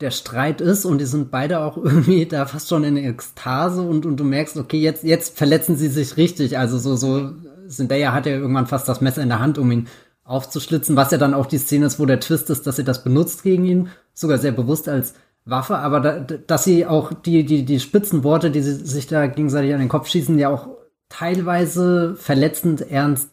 [0.00, 4.06] der Streit ist und die sind beide auch irgendwie da fast schon in Ekstase und,
[4.06, 6.58] und du merkst, okay, jetzt, jetzt verletzen sie sich richtig.
[6.58, 7.32] Also so, so,
[7.68, 9.88] Zendaya hat ja irgendwann fast das Messer in der Hand, um ihn
[10.24, 13.04] aufzuschlitzen, was ja dann auch die Szene ist, wo der Twist ist, dass sie das
[13.04, 15.14] benutzt gegen ihn, sogar sehr bewusst als
[15.46, 19.26] Waffe, aber da, dass sie auch die, die, die spitzen Worte, die sie sich da
[19.28, 20.68] gegenseitig an den Kopf schießen, ja auch
[21.08, 23.30] teilweise verletzend ernst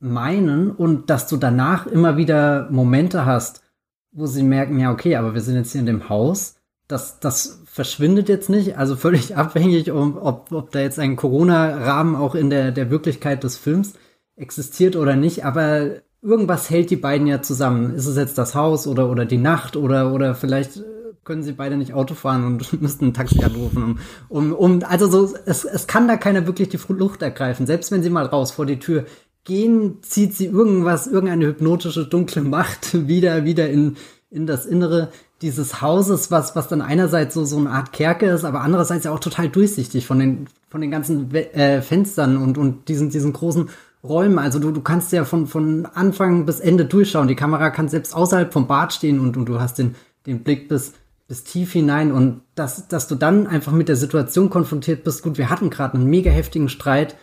[0.00, 3.62] meinen und dass du danach immer wieder Momente hast,
[4.10, 6.56] wo sie merken, ja, okay, aber wir sind jetzt hier in dem Haus,
[6.88, 12.34] das, das verschwindet jetzt nicht, also völlig abhängig, ob, ob da jetzt ein Corona-Rahmen auch
[12.34, 13.94] in der, der Wirklichkeit des Films
[14.36, 15.90] existiert oder nicht, aber
[16.22, 17.94] irgendwas hält die beiden ja zusammen.
[17.94, 20.82] Ist es jetzt das Haus oder, oder die Nacht oder, oder vielleicht
[21.24, 25.08] können sie beide nicht Auto fahren und müssten ein Taxi anrufen, um, um, um also
[25.08, 27.66] so, es, es kann da keiner wirklich die Luft ergreifen.
[27.66, 29.06] Selbst wenn sie mal raus vor die Tür
[29.44, 33.96] gehen, zieht sie irgendwas, irgendeine hypnotische dunkle Macht wieder, wieder in,
[34.30, 35.10] in das Innere
[35.42, 39.12] dieses Hauses, was, was dann einerseits so, so eine Art Kerke ist, aber andererseits ja
[39.12, 43.68] auch total durchsichtig von den, von den ganzen äh, Fenstern und, und diesen, diesen großen
[44.02, 44.38] Räumen.
[44.38, 47.28] Also du, du kannst ja von, von Anfang bis Ende durchschauen.
[47.28, 50.68] Die Kamera kann selbst außerhalb vom Bad stehen und, und du hast den, den Blick
[50.68, 50.92] bis,
[51.26, 55.22] bis tief hinein und dass, dass du dann einfach mit der Situation konfrontiert bist.
[55.22, 57.16] Gut, wir hatten gerade einen mega heftigen Streit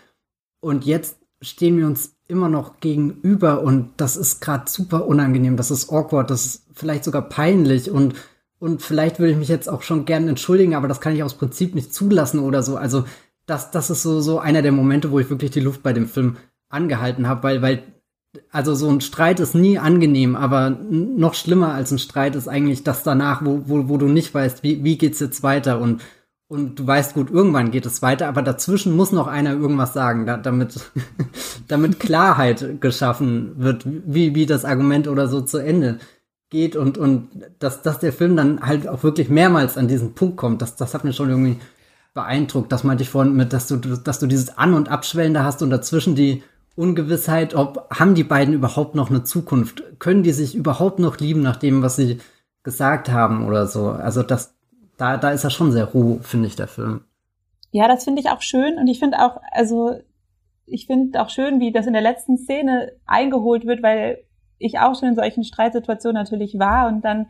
[0.59, 5.71] und jetzt stehen wir uns immer noch gegenüber und das ist gerade super unangenehm, das
[5.71, 8.15] ist awkward, das ist vielleicht sogar peinlich und
[8.59, 11.33] und vielleicht würde ich mich jetzt auch schon gern entschuldigen, aber das kann ich aus
[11.33, 12.77] Prinzip nicht zulassen oder so.
[12.77, 13.05] Also
[13.47, 16.07] das das ist so so einer der Momente, wo ich wirklich die Luft bei dem
[16.07, 16.37] Film
[16.69, 17.83] angehalten habe, weil weil
[18.51, 22.83] also so ein Streit ist nie angenehm, aber noch schlimmer als ein Streit ist eigentlich
[22.83, 26.01] das danach, wo, wo, wo du nicht weißt, wie, wie geht's jetzt weiter und
[26.47, 30.25] und du weißt gut, irgendwann geht es weiter, aber dazwischen muss noch einer irgendwas sagen,
[30.25, 30.81] da, damit,
[31.69, 35.99] damit Klarheit geschaffen wird, wie, wie das Argument oder so zu Ende
[36.49, 40.35] geht und, und dass, dass der Film dann halt auch wirklich mehrmals an diesen Punkt
[40.35, 41.55] kommt, das, das hat mir schon irgendwie
[42.13, 42.69] beeindruckt.
[42.69, 45.61] Das meinte ich vorhin mit, dass du, dass du dieses An- und Abschwellen da hast
[45.61, 46.43] und dazwischen die
[46.75, 49.83] Ungewissheit, ob haben die beiden überhaupt noch eine Zukunft?
[49.99, 52.19] Können die sich überhaupt noch lieben nach dem, was sie
[52.63, 53.89] gesagt haben oder so?
[53.89, 54.55] Also das,
[54.97, 57.01] da, da ist er schon sehr roh, finde ich, der Film.
[57.71, 59.95] Ja, das finde ich auch schön und ich finde auch, also
[60.65, 64.23] ich finde auch schön, wie das in der letzten Szene eingeholt wird, weil
[64.57, 67.27] ich auch schon in solchen Streitsituationen natürlich war und dann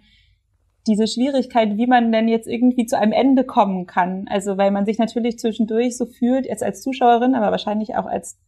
[0.87, 4.25] diese Schwierigkeit, wie man denn jetzt irgendwie zu einem Ende kommen kann.
[4.29, 8.39] Also weil man sich natürlich zwischendurch so fühlt, jetzt als Zuschauerin, aber wahrscheinlich auch als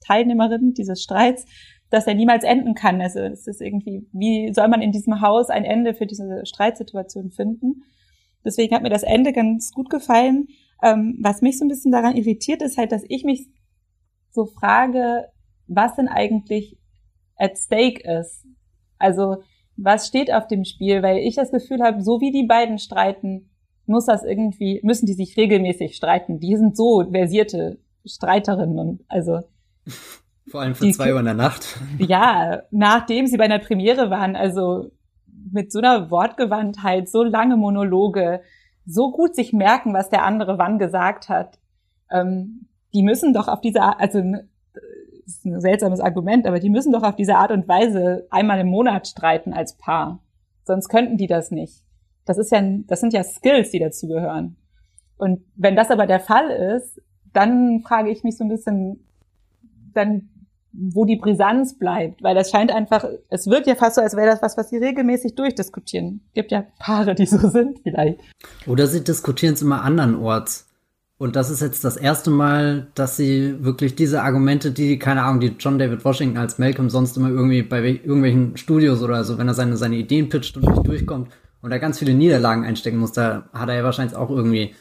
[0.00, 1.44] Teilnehmerin dieses Streits,
[1.90, 3.00] dass er niemals enden kann.
[3.00, 7.30] Also es ist irgendwie, wie soll man in diesem Haus ein Ende für diese Streitsituation
[7.30, 7.82] finden?
[8.44, 10.48] Deswegen hat mir das Ende ganz gut gefallen.
[10.82, 13.48] Ähm, was mich so ein bisschen daran irritiert, ist halt, dass ich mich
[14.30, 15.26] so frage,
[15.66, 16.78] was denn eigentlich
[17.36, 18.46] at stake ist.
[18.98, 19.38] Also
[19.76, 21.02] was steht auf dem Spiel?
[21.02, 23.50] Weil ich das Gefühl habe, so wie die beiden streiten,
[23.86, 26.38] muss das irgendwie, müssen die sich regelmäßig streiten.
[26.38, 29.40] Die sind so versierte Streiterinnen und also
[30.48, 31.78] vor allem für zwei Uhr in der Nacht.
[31.98, 34.90] Ja, nachdem sie bei einer Premiere waren, also
[35.52, 38.42] mit so einer Wortgewandtheit, so lange Monologe,
[38.86, 41.58] so gut sich merken, was der andere wann gesagt hat.
[42.10, 44.20] Ähm, die müssen doch auf diese Art, also
[45.24, 48.58] das ist ein seltsames Argument, aber die müssen doch auf diese Art und Weise einmal
[48.60, 50.20] im Monat streiten als Paar.
[50.64, 51.84] Sonst könnten die das nicht.
[52.24, 54.56] Das ist ja, das sind ja Skills, die dazugehören.
[55.16, 57.00] Und wenn das aber der Fall ist,
[57.32, 59.06] dann frage ich mich so ein bisschen,
[59.94, 60.28] dann
[60.72, 64.30] wo die Brisanz bleibt, weil das scheint einfach, es wird ja fast so, als wäre
[64.30, 66.20] das was, was sie regelmäßig durchdiskutieren.
[66.28, 68.20] Es gibt ja Paare, die so sind vielleicht.
[68.66, 70.68] Oder sie diskutieren es immer andernorts.
[71.18, 75.40] Und das ist jetzt das erste Mal, dass sie wirklich diese Argumente, die, keine Ahnung,
[75.40, 79.48] die John David Washington als Malcolm sonst immer irgendwie bei irgendwelchen Studios oder so, wenn
[79.48, 83.12] er seine, seine Ideen pitcht und nicht durchkommt und er ganz viele Niederlagen einstecken muss,
[83.12, 84.74] da hat er ja wahrscheinlich auch irgendwie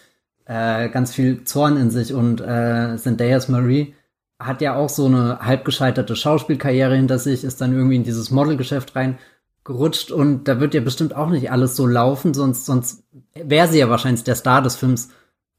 [0.46, 3.96] äh, ganz viel Zorn in sich und äh, Zendayas Marie
[4.40, 8.32] hat ja auch so eine halb gescheiterte Schauspielkarriere hinter sich, ist dann irgendwie in dieses
[8.32, 13.68] Modelgeschäft reingerutscht und da wird ja bestimmt auch nicht alles so laufen, sonst, sonst wäre
[13.68, 15.10] sie ja wahrscheinlich der Star des Films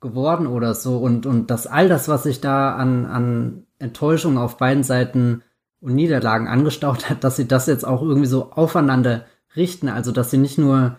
[0.01, 4.57] geworden oder so und, und dass all das, was sich da an, an Enttäuschung auf
[4.57, 5.43] beiden Seiten
[5.81, 10.31] und Niederlagen angestaut hat, dass sie das jetzt auch irgendwie so aufeinander richten, also dass
[10.31, 10.97] sie nicht nur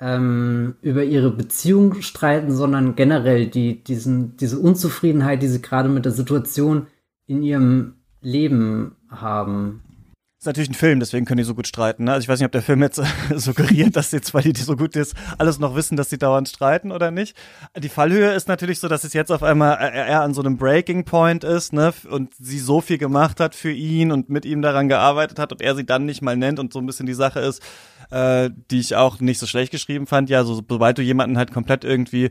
[0.00, 6.04] ähm, über ihre Beziehung streiten, sondern generell die, diesen, diese Unzufriedenheit, die sie gerade mit
[6.04, 6.86] der Situation
[7.28, 9.82] in ihrem Leben haben.
[10.38, 12.04] Das ist natürlich ein Film, deswegen können die so gut streiten.
[12.04, 12.12] Ne?
[12.12, 13.02] Also ich weiß nicht, ob der Film jetzt
[13.34, 16.92] suggeriert, dass jetzt, weil die so gut ist, alles noch wissen, dass sie dauernd streiten
[16.92, 17.36] oder nicht.
[17.76, 21.04] Die Fallhöhe ist natürlich so, dass es jetzt auf einmal eher an so einem Breaking
[21.04, 21.92] Point ist, ne?
[22.08, 25.60] Und sie so viel gemacht hat für ihn und mit ihm daran gearbeitet hat und
[25.60, 27.60] er sie dann nicht mal nennt und so ein bisschen die Sache ist,
[28.12, 30.30] äh, die ich auch nicht so schlecht geschrieben fand.
[30.30, 32.30] Ja, so, sobald du jemanden halt komplett irgendwie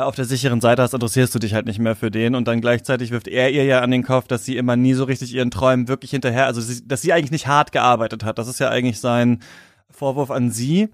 [0.00, 2.60] auf der sicheren Seite hast, interessierst du dich halt nicht mehr für den und dann
[2.60, 5.50] gleichzeitig wirft er ihr ja an den Kopf, dass sie immer nie so richtig ihren
[5.50, 8.38] Träumen wirklich hinterher, also sie, dass sie eigentlich nicht hart gearbeitet hat.
[8.38, 9.42] Das ist ja eigentlich sein
[9.90, 10.88] Vorwurf an sie.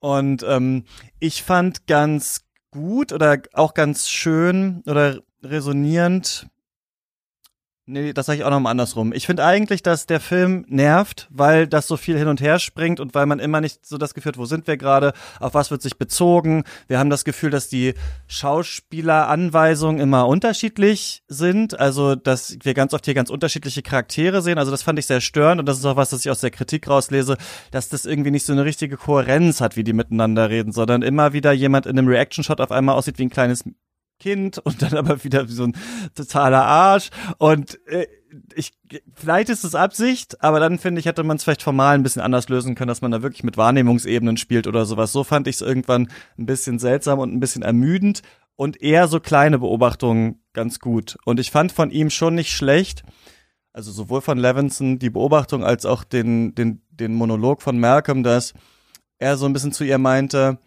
[0.00, 0.84] Und ähm,
[1.20, 6.48] ich fand ganz gut oder auch ganz schön oder resonierend
[7.86, 9.12] Nee, das sage ich auch nochmal andersrum.
[9.12, 12.98] Ich finde eigentlich, dass der Film nervt, weil das so viel hin und her springt
[12.98, 15.70] und weil man immer nicht so das Gefühl hat, wo sind wir gerade, auf was
[15.70, 16.64] wird sich bezogen.
[16.88, 17.92] Wir haben das Gefühl, dass die
[18.26, 24.56] Schauspieleranweisungen immer unterschiedlich sind, also dass wir ganz oft hier ganz unterschiedliche Charaktere sehen.
[24.56, 26.52] Also das fand ich sehr störend und das ist auch was, das ich aus der
[26.52, 27.36] Kritik rauslese,
[27.70, 31.34] dass das irgendwie nicht so eine richtige Kohärenz hat, wie die miteinander reden, sondern immer
[31.34, 33.62] wieder jemand in einem Reaction-Shot auf einmal aussieht wie ein kleines
[34.18, 35.76] Kind und dann aber wieder wie so ein
[36.14, 37.10] totaler Arsch.
[37.38, 38.06] Und äh,
[38.54, 38.72] ich,
[39.14, 42.22] vielleicht ist es Absicht, aber dann finde ich, hätte man es vielleicht formal ein bisschen
[42.22, 45.12] anders lösen können, dass man da wirklich mit Wahrnehmungsebenen spielt oder sowas.
[45.12, 48.22] So fand ich es irgendwann ein bisschen seltsam und ein bisschen ermüdend
[48.56, 51.16] und eher so kleine Beobachtungen ganz gut.
[51.24, 53.02] Und ich fand von ihm schon nicht schlecht,
[53.72, 58.54] also sowohl von Levinson die Beobachtung als auch den, den, den Monolog von Malcolm, dass
[59.18, 60.58] er so ein bisschen zu ihr meinte,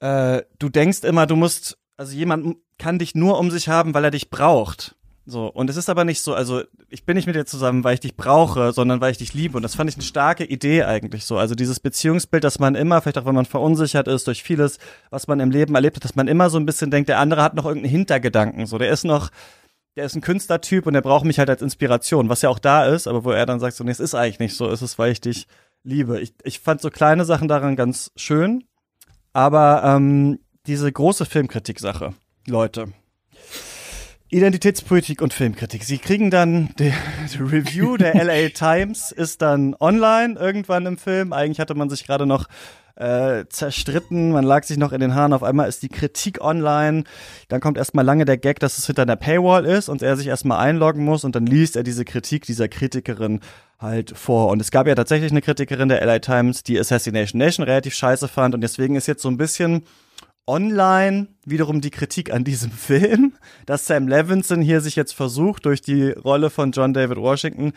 [0.00, 4.04] äh, du denkst immer, du musst also jemand kann dich nur um sich haben, weil
[4.04, 4.96] er dich braucht.
[5.28, 7.94] So, und es ist aber nicht so, also ich bin nicht mit dir zusammen, weil
[7.94, 9.56] ich dich brauche, sondern weil ich dich liebe.
[9.56, 11.36] Und das fand ich eine starke Idee eigentlich so.
[11.36, 14.78] Also dieses Beziehungsbild, dass man immer, vielleicht auch wenn man verunsichert ist durch vieles,
[15.10, 17.42] was man im Leben erlebt hat, dass man immer so ein bisschen denkt, der andere
[17.42, 18.66] hat noch irgendeinen Hintergedanken.
[18.66, 19.30] So, der ist noch,
[19.96, 22.86] der ist ein Künstlertyp und der braucht mich halt als Inspiration, was ja auch da
[22.86, 24.96] ist, aber wo er dann sagt, so, nee, es ist eigentlich nicht so, es ist,
[24.96, 25.48] weil ich dich
[25.82, 26.20] liebe.
[26.20, 28.62] Ich, ich fand so kleine Sachen daran ganz schön,
[29.32, 32.14] aber ähm, diese große Filmkritik-Sache,
[32.46, 32.86] Leute.
[34.28, 35.84] Identitätspolitik und Filmkritik.
[35.84, 36.92] Sie kriegen dann die,
[37.32, 41.32] die Review der LA Times ist dann online irgendwann im Film.
[41.32, 42.48] Eigentlich hatte man sich gerade noch
[42.96, 45.32] äh, zerstritten, man lag sich noch in den Haaren.
[45.32, 47.04] Auf einmal ist die Kritik online.
[47.48, 50.26] Dann kommt erstmal lange der Gag, dass es hinter der Paywall ist und er sich
[50.26, 53.40] erstmal einloggen muss und dann liest er diese Kritik dieser Kritikerin
[53.78, 54.48] halt vor.
[54.48, 58.26] Und es gab ja tatsächlich eine Kritikerin der LA Times, die Assassination Nation relativ scheiße
[58.28, 59.84] fand und deswegen ist jetzt so ein bisschen
[60.46, 63.34] online wiederum die Kritik an diesem Film,
[63.66, 67.72] dass Sam Levinson hier sich jetzt versucht, durch die Rolle von John David Washington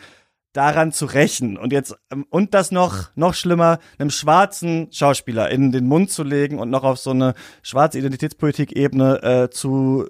[0.52, 5.70] daran zu rächen und jetzt ähm, und das noch noch schlimmer einem schwarzen Schauspieler in
[5.70, 10.08] den Mund zu legen und noch auf so eine schwarze Identitätspolitik-Ebene äh, zu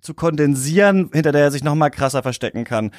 [0.00, 2.92] zu kondensieren, hinter der er sich noch mal krasser verstecken kann.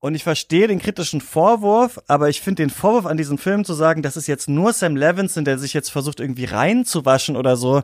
[0.00, 3.74] Und ich verstehe den kritischen Vorwurf, aber ich finde den Vorwurf an diesem Film zu
[3.74, 7.82] sagen, das ist jetzt nur Sam Levinson, der sich jetzt versucht irgendwie reinzuwaschen oder so,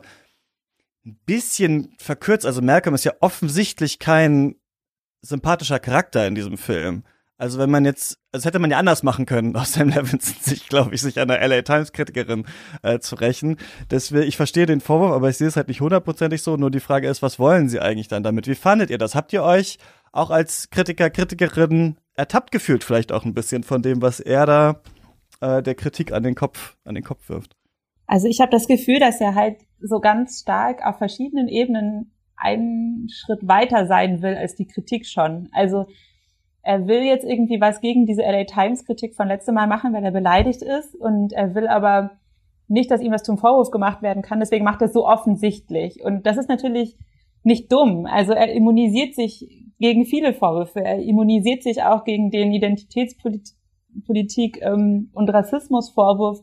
[1.07, 2.45] ein bisschen verkürzt.
[2.45, 4.55] Also Malcolm ist ja offensichtlich kein
[5.21, 7.03] sympathischer Charakter in diesem Film.
[7.39, 10.67] Also wenn man jetzt, das hätte man ja anders machen können, aus Sam Levinson sich,
[10.67, 12.45] glaube ich, sich der LA Times Kritikerin
[12.81, 13.57] äh, zu rächen.
[13.89, 16.57] Deswegen, ich verstehe den Vorwurf, aber ich sehe es halt nicht hundertprozentig so.
[16.57, 18.47] Nur die Frage ist, was wollen Sie eigentlich dann damit?
[18.47, 19.15] Wie fandet ihr das?
[19.15, 19.77] Habt ihr euch
[20.11, 24.81] auch als Kritiker, Kritikerin ertappt gefühlt vielleicht auch ein bisschen von dem, was er da
[25.41, 27.55] äh, der Kritik an den Kopf, an den Kopf wirft?
[28.07, 33.07] Also ich habe das Gefühl, dass er halt so ganz stark auf verschiedenen Ebenen einen
[33.09, 35.49] Schritt weiter sein will als die Kritik schon.
[35.51, 35.85] Also
[36.61, 40.03] er will jetzt irgendwie was gegen diese LA Times Kritik von letztem Mal machen, weil
[40.03, 42.11] er beleidigt ist und er will aber
[42.67, 44.39] nicht, dass ihm was zum Vorwurf gemacht werden kann.
[44.39, 46.03] Deswegen macht er es so offensichtlich.
[46.03, 46.97] Und das ist natürlich
[47.43, 48.05] nicht dumm.
[48.05, 50.83] Also er immunisiert sich gegen viele Vorwürfe.
[50.83, 56.41] Er immunisiert sich auch gegen den Identitätspolitik ähm, und Rassismusvorwurf.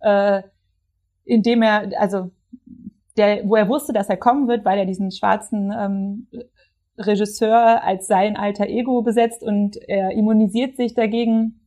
[0.00, 0.42] Äh,
[1.24, 2.30] indem er, also
[3.16, 6.26] der, wo er wusste, dass er kommen wird, weil er diesen schwarzen ähm,
[6.98, 11.60] Regisseur als sein alter Ego besetzt und er immunisiert sich dagegen,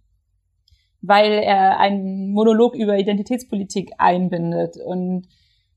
[1.01, 4.77] weil er einen Monolog über Identitätspolitik einbindet.
[4.77, 5.27] Und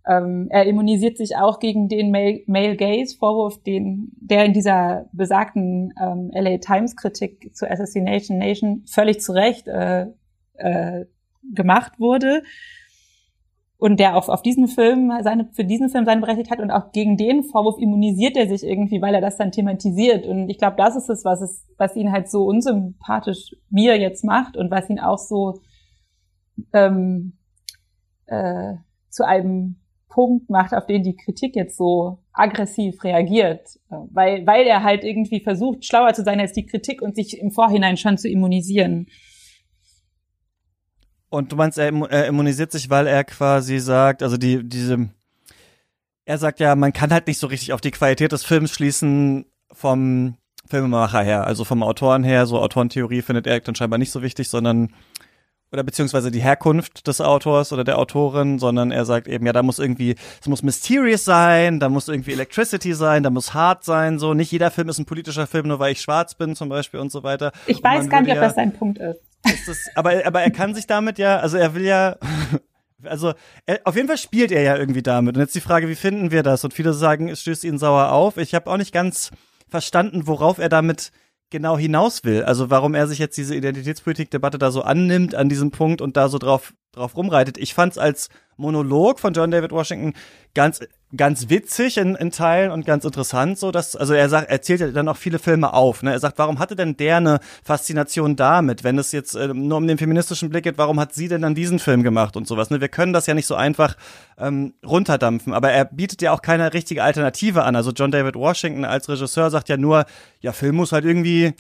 [0.09, 5.93] ähm, er immunisiert sich auch gegen den Male, Gaze Vorwurf, den der in dieser besagten
[6.01, 10.07] ähm, LA Times Kritik zur Assassination Nation völlig zu Recht äh,
[10.55, 11.05] äh,
[11.55, 12.43] gemacht wurde
[13.83, 16.93] und der auch auf diesen Film seine für diesen Film seine Berechtigung hat und auch
[16.93, 20.77] gegen den Vorwurf immunisiert er sich irgendwie, weil er das dann thematisiert und ich glaube,
[20.77, 24.89] das ist es, was es was ihn halt so unsympathisch mir jetzt macht und was
[24.89, 25.63] ihn auch so
[26.73, 27.33] ähm,
[28.27, 28.75] äh,
[29.11, 34.85] zu einem Punkt macht, auf den die Kritik jetzt so aggressiv reagiert, weil weil er
[34.85, 38.29] halt irgendwie versucht schlauer zu sein als die Kritik und sich im Vorhinein schon zu
[38.29, 39.09] immunisieren.
[41.33, 45.09] Und du meinst, er, er immunisiert sich, weil er quasi sagt, also die, diese,
[46.27, 49.47] er sagt ja, man kann halt nicht so richtig auf die Qualität des Films schließen
[49.73, 50.37] vom
[50.69, 54.51] Filmemacher her, also vom Autoren her, so Autorentheorie findet er dann scheinbar nicht so wichtig,
[54.51, 54.93] sondern
[55.73, 59.63] oder beziehungsweise die Herkunft des Autors oder der Autorin, sondern er sagt eben, ja, da
[59.63, 64.19] muss irgendwie, es muss mysterious sein, da muss irgendwie Electricity sein, da muss hart sein,
[64.19, 64.35] so.
[64.35, 67.11] Nicht jeder Film ist ein politischer Film, nur weil ich schwarz bin zum Beispiel und
[67.11, 67.53] so weiter.
[67.67, 69.32] Ich weiß gar nicht, ja, ob das sein Punkt ist.
[69.45, 72.17] Ist das, aber, aber er kann sich damit ja, also er will ja,
[73.03, 73.35] also
[73.67, 75.37] er, auf jeden Fall spielt er ja irgendwie damit.
[75.37, 76.65] Und jetzt die Frage, wie finden wir das?
[76.65, 78.37] Und viele sagen, es stößt ihn sauer auf.
[78.37, 79.31] Ich habe auch nicht ganz
[79.69, 81.13] verstanden, worauf er damit
[81.51, 82.43] genau hinaus will.
[82.43, 86.29] Also warum er sich jetzt diese Identitätspolitik-Debatte da so annimmt an diesem Punkt und da
[86.29, 87.59] so drauf, drauf rumreitet.
[87.59, 90.13] Ich fand's als Monolog von John David Washington
[90.55, 90.81] ganz
[91.15, 94.81] ganz witzig in, in Teilen und ganz interessant so dass also er sagt er zählt
[94.81, 96.13] ja dann auch viele Filme auf ne?
[96.13, 99.87] Er sagt warum hatte denn der eine Faszination damit wenn es jetzt äh, nur um
[99.87, 102.81] den feministischen Blick geht warum hat sie denn dann diesen Film gemacht und sowas ne?
[102.81, 103.97] Wir können das ja nicht so einfach
[104.39, 107.77] ähm, runterdampfen aber er bietet ja auch keine richtige Alternative an.
[107.77, 110.07] Also John David Washington als Regisseur sagt ja nur
[110.41, 111.55] ja Film muss halt irgendwie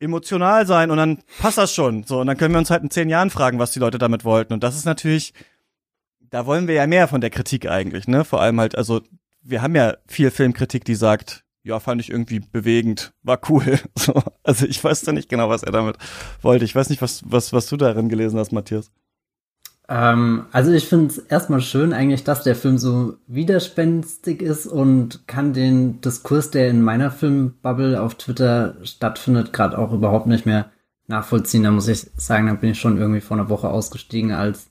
[0.00, 2.90] emotional sein und dann passt das schon so und dann können wir uns halt in
[2.90, 5.34] zehn Jahren fragen was die Leute damit wollten und das ist natürlich
[6.30, 8.24] da wollen wir ja mehr von der Kritik eigentlich, ne?
[8.24, 9.02] Vor allem halt, also
[9.42, 13.78] wir haben ja viel Filmkritik, die sagt, ja, fand ich irgendwie bewegend, war cool.
[13.98, 15.96] So, also ich weiß da nicht genau, was er damit
[16.40, 16.64] wollte.
[16.64, 18.90] Ich weiß nicht, was, was, was du darin gelesen hast, Matthias.
[19.90, 25.26] Ähm, also ich finde es erstmal schön eigentlich, dass der Film so widerspenstig ist und
[25.26, 30.70] kann den Diskurs, der in meiner Filmbubble auf Twitter stattfindet, gerade auch überhaupt nicht mehr
[31.08, 31.64] nachvollziehen.
[31.64, 34.70] Da muss ich sagen, da bin ich schon irgendwie vor einer Woche ausgestiegen, als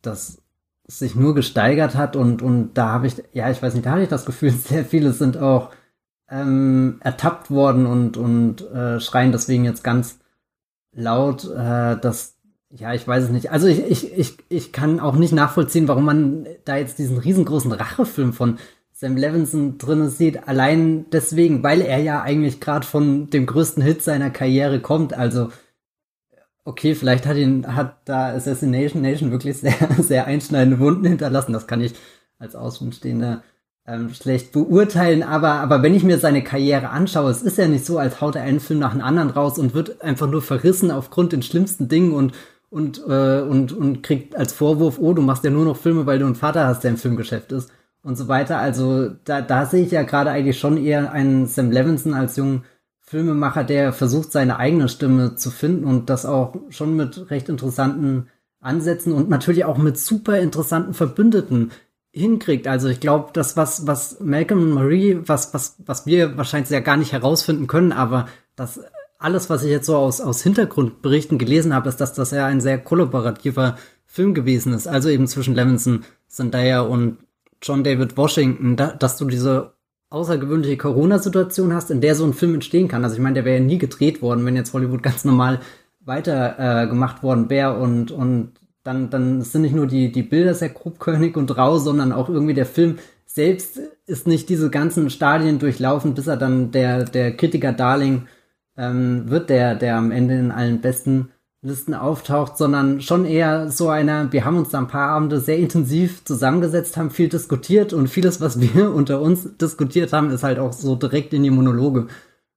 [0.00, 0.42] das
[0.86, 4.02] sich nur gesteigert hat und, und da habe ich, ja, ich weiß nicht, da hatte
[4.04, 5.70] ich das Gefühl, sehr viele sind auch
[6.30, 10.18] ähm, ertappt worden und, und äh, schreien deswegen jetzt ganz
[10.92, 12.39] laut, äh, dass,
[12.70, 13.50] ja, ich weiß es nicht.
[13.50, 17.72] Also ich, ich, ich, ich kann auch nicht nachvollziehen, warum man da jetzt diesen riesengroßen
[17.72, 18.58] Rachefilm von
[18.92, 24.02] Sam Levinson drin sieht, allein deswegen, weil er ja eigentlich gerade von dem größten Hit
[24.02, 25.14] seiner Karriere kommt.
[25.14, 25.50] Also
[26.64, 31.52] okay, vielleicht hat ihn, hat da Assassination Nation wirklich sehr, sehr einschneidende Wunden hinterlassen.
[31.52, 31.94] Das kann ich
[32.38, 33.42] als Außenstehender
[33.86, 35.22] ähm, schlecht beurteilen.
[35.22, 38.36] Aber, aber wenn ich mir seine Karriere anschaue, es ist ja nicht so, als haut
[38.36, 41.88] er einen Film nach dem anderen raus und wird einfach nur verrissen aufgrund den schlimmsten
[41.88, 42.32] Dingen und
[42.70, 46.18] und, äh, und, und kriegt als Vorwurf, oh, du machst ja nur noch Filme, weil
[46.18, 47.70] du einen Vater hast, der im Filmgeschäft ist
[48.02, 48.58] und so weiter.
[48.58, 52.64] Also da, da sehe ich ja gerade eigentlich schon eher einen Sam Levinson als jungen
[53.00, 58.28] Filmemacher, der versucht, seine eigene Stimme zu finden und das auch schon mit recht interessanten
[58.60, 61.72] Ansätzen und natürlich auch mit super interessanten Verbündeten
[62.12, 62.68] hinkriegt.
[62.68, 66.80] Also ich glaube, das, was, was Malcolm und Marie, was, was, was wir wahrscheinlich ja
[66.80, 68.80] gar nicht herausfinden können, aber das
[69.20, 72.60] alles, was ich jetzt so aus, aus Hintergrundberichten gelesen habe, ist, dass das ja ein
[72.60, 74.88] sehr kollaborativer Film gewesen ist.
[74.88, 77.18] Also eben zwischen Levinson, Zendaya und
[77.62, 79.74] John David Washington, da, dass du diese
[80.08, 83.04] außergewöhnliche Corona-Situation hast, in der so ein Film entstehen kann.
[83.04, 85.60] Also ich meine, der wäre ja nie gedreht worden, wenn jetzt Hollywood ganz normal
[86.00, 90.54] weiter äh, gemacht worden wäre und und dann dann sind nicht nur die die Bilder
[90.54, 95.58] sehr grobkörnig und rau, sondern auch irgendwie der Film selbst ist nicht diese ganzen Stadien
[95.58, 98.26] durchlaufen, bis er dann der der Kritiker Darling
[98.80, 101.28] ähm, wird, der der am Ende in allen besten
[101.62, 105.58] Listen auftaucht, sondern schon eher so einer, wir haben uns da ein paar Abende sehr
[105.58, 110.58] intensiv zusammengesetzt, haben viel diskutiert und vieles, was wir unter uns diskutiert haben, ist halt
[110.58, 112.06] auch so direkt in die Monologe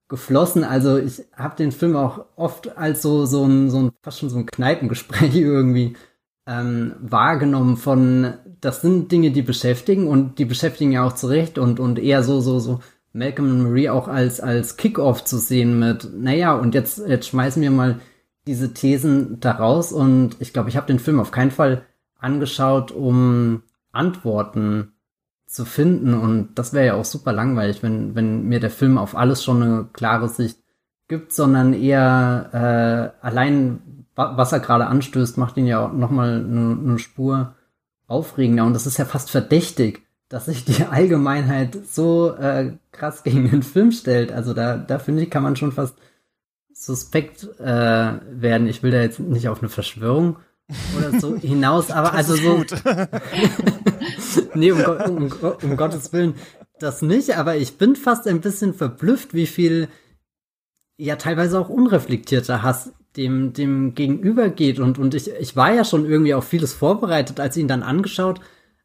[0.07, 0.63] geflossen.
[0.63, 4.29] Also ich habe den Film auch oft als so, so ein, so ein, fast schon
[4.29, 5.97] so ein Kneipengespräch irgendwie
[6.47, 11.81] ähm, wahrgenommen von, das sind Dinge, die beschäftigen und die beschäftigen ja auch zurecht und,
[11.81, 12.79] und eher so, so, so
[13.13, 17.61] Malcolm und Marie auch als, als Kickoff zu sehen mit, naja, und jetzt, jetzt schmeißen
[17.61, 17.99] wir mal
[18.47, 21.83] diese Thesen daraus und ich glaube, ich habe den Film auf keinen Fall
[22.19, 24.93] angeschaut, um Antworten
[25.45, 29.15] zu finden und das wäre ja auch super langweilig, wenn, wenn mir der Film auf
[29.15, 30.57] alles schon eine klare Sicht
[31.07, 36.77] gibt, sondern eher äh, allein, was er gerade anstößt, macht ihn ja auch nochmal eine,
[36.83, 37.53] eine Spur
[38.07, 40.01] aufregender und das ist ja fast verdächtig,
[40.33, 44.31] dass sich die Allgemeinheit so äh, krass gegen den Film stellt.
[44.31, 45.93] Also da, da finde ich, kann man schon fast
[46.73, 48.67] suspekt äh, werden.
[48.67, 50.37] Ich will da jetzt nicht auf eine Verschwörung
[50.97, 52.65] oder so hinaus, aber das also so.
[54.55, 56.33] nee, um, um, um, Gottes Willen,
[56.79, 59.87] das nicht, aber ich bin fast ein bisschen verblüfft, wie viel
[60.97, 64.79] ja teilweise auch unreflektierter Hass dem, dem gegenüber geht.
[64.79, 67.83] Und, und ich, ich war ja schon irgendwie auf vieles vorbereitet, als ich ihn dann
[67.83, 68.41] angeschaut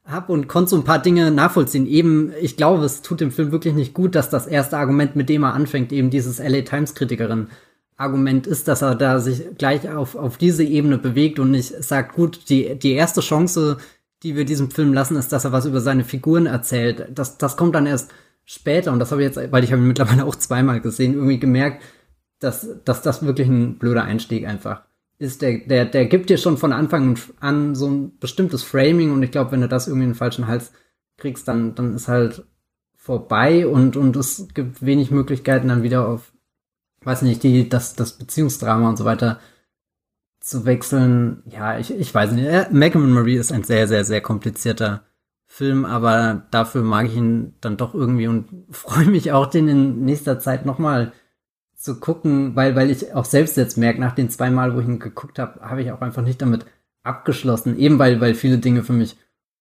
[0.08, 1.86] habe und konnte so ein paar Dinge nachvollziehen.
[1.86, 5.28] Eben, ich glaube, es tut dem Film wirklich nicht gut, dass das erste Argument, mit
[5.28, 7.48] dem er anfängt, eben dieses LA Times Kritikerin
[7.96, 12.14] Argument ist, dass er da sich gleich auf, auf diese Ebene bewegt und nicht sagt,
[12.14, 13.78] gut, die, die erste Chance,
[14.22, 17.08] die wir diesem Film lassen, ist, dass er was über seine Figuren erzählt.
[17.12, 18.12] Das, das kommt dann erst
[18.44, 21.40] später und das habe ich jetzt, weil ich habe ihn mittlerweile auch zweimal gesehen, irgendwie
[21.40, 21.82] gemerkt,
[22.38, 24.82] dass, dass das wirklich ein blöder Einstieg einfach
[25.18, 25.42] ist.
[25.42, 29.30] Der, der, der gibt dir schon von Anfang an so ein bestimmtes Framing und ich
[29.30, 30.72] glaube, wenn du das irgendwie in den falschen Hals
[31.16, 32.44] kriegst, dann, dann ist halt
[32.96, 36.32] vorbei und, und es gibt wenig Möglichkeiten, dann wieder auf
[37.02, 39.40] weiß nicht, die, das, das Beziehungsdrama und so weiter
[40.40, 42.46] zu wechseln, ja, ich, ich weiß nicht.
[42.46, 45.04] Äh, and Marie ist ein sehr, sehr, sehr komplizierter
[45.46, 50.04] Film, aber dafür mag ich ihn dann doch irgendwie und freue mich auch, den in
[50.04, 51.12] nächster Zeit nochmal
[51.78, 54.86] zu gucken, weil, weil ich auch selbst jetzt merke, nach den zwei Mal, wo ich
[54.86, 56.66] ihn geguckt habe, habe ich auch einfach nicht damit
[57.04, 57.78] abgeschlossen.
[57.78, 59.16] Eben weil, weil viele Dinge für mich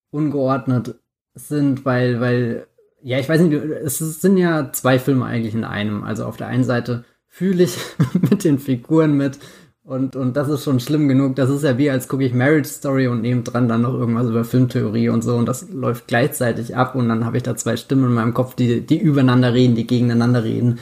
[0.10, 0.96] ungeordnet
[1.36, 2.68] sind, weil, weil,
[3.04, 6.04] ja, ich weiß nicht, es sind ja zwei Filme eigentlich in einem.
[6.04, 7.78] Also auf der einen Seite fühle ich
[8.14, 9.38] mit den Figuren mit
[9.84, 11.36] und, und das ist schon schlimm genug.
[11.36, 14.44] Das ist ja wie, als gucke ich Marriage Story und nebendran dann noch irgendwas über
[14.44, 18.06] Filmtheorie und so und das läuft gleichzeitig ab und dann habe ich da zwei Stimmen
[18.06, 20.80] in meinem Kopf, die, die übereinander reden, die gegeneinander reden.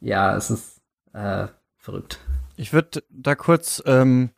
[0.00, 0.71] Ja, es ist
[1.12, 1.46] äh,
[1.76, 2.18] verrückt.
[2.56, 4.30] Ich würde da kurz ähm,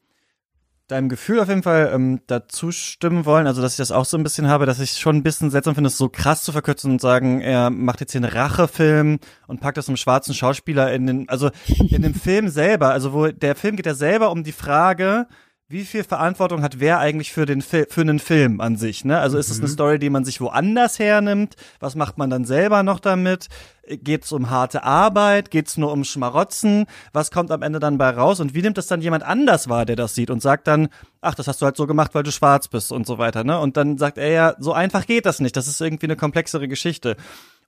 [0.88, 4.18] deinem Gefühl auf jeden Fall ähm, dazu stimmen wollen, also dass ich das auch so
[4.18, 6.92] ein bisschen habe, dass ich schon ein bisschen seltsam finde, es so krass zu verkürzen
[6.92, 11.06] und sagen, er macht jetzt hier einen Rachefilm und packt das einem schwarzen Schauspieler in
[11.06, 11.50] den, also
[11.88, 15.26] in dem Film selber, also wo der Film geht ja selber um die Frage,
[15.68, 19.18] wie viel Verantwortung hat wer eigentlich für den Fil für einen Film an sich, ne?
[19.18, 19.72] Also ist es eine mhm.
[19.72, 21.56] Story, die man sich woanders hernimmt?
[21.80, 23.48] Was macht man dann selber noch damit?
[23.88, 25.50] Geht es um harte Arbeit?
[25.50, 26.84] Geht es nur um Schmarotzen?
[27.12, 28.40] Was kommt am Ende dann bei raus?
[28.40, 30.88] Und wie nimmt das dann jemand anders wahr, der das sieht und sagt dann,
[31.22, 33.58] ach, das hast du halt so gemacht, weil du schwarz bist und so weiter, ne?
[33.58, 35.56] Und dann sagt er ja, so einfach geht das nicht.
[35.56, 37.16] Das ist irgendwie eine komplexere Geschichte.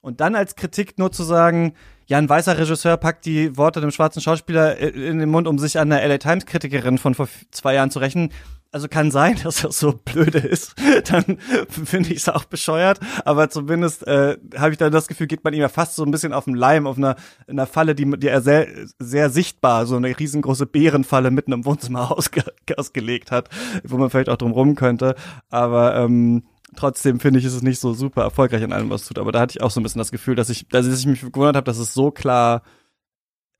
[0.01, 1.73] Und dann als Kritik nur zu sagen,
[2.07, 5.77] ja, ein weißer Regisseur packt die Worte dem schwarzen Schauspieler in den Mund, um sich
[5.77, 8.31] an der LA Times Kritikerin von vor zwei Jahren zu rächen.
[8.71, 10.75] Also kann sein, dass das so blöde ist.
[11.09, 11.37] Dann
[11.69, 12.99] finde ich es auch bescheuert.
[13.25, 16.11] Aber zumindest äh, habe ich dann das Gefühl, geht man ihm ja fast so ein
[16.11, 17.15] bisschen auf den Leim, auf einer,
[17.47, 18.67] einer Falle, die, die er sehr,
[18.99, 22.43] sehr sichtbar, so eine riesengroße Bärenfalle mitten im Wohnzimmer ausge,
[22.77, 23.49] ausgelegt hat,
[23.83, 25.15] wo man vielleicht auch drum rum könnte.
[25.49, 26.43] Aber ähm,
[26.75, 29.19] trotzdem finde ich, ist es nicht so super erfolgreich in allem, was es tut.
[29.19, 31.21] Aber da hatte ich auch so ein bisschen das Gefühl, dass ich, dass ich mich
[31.21, 32.63] gewundert habe, dass es so klar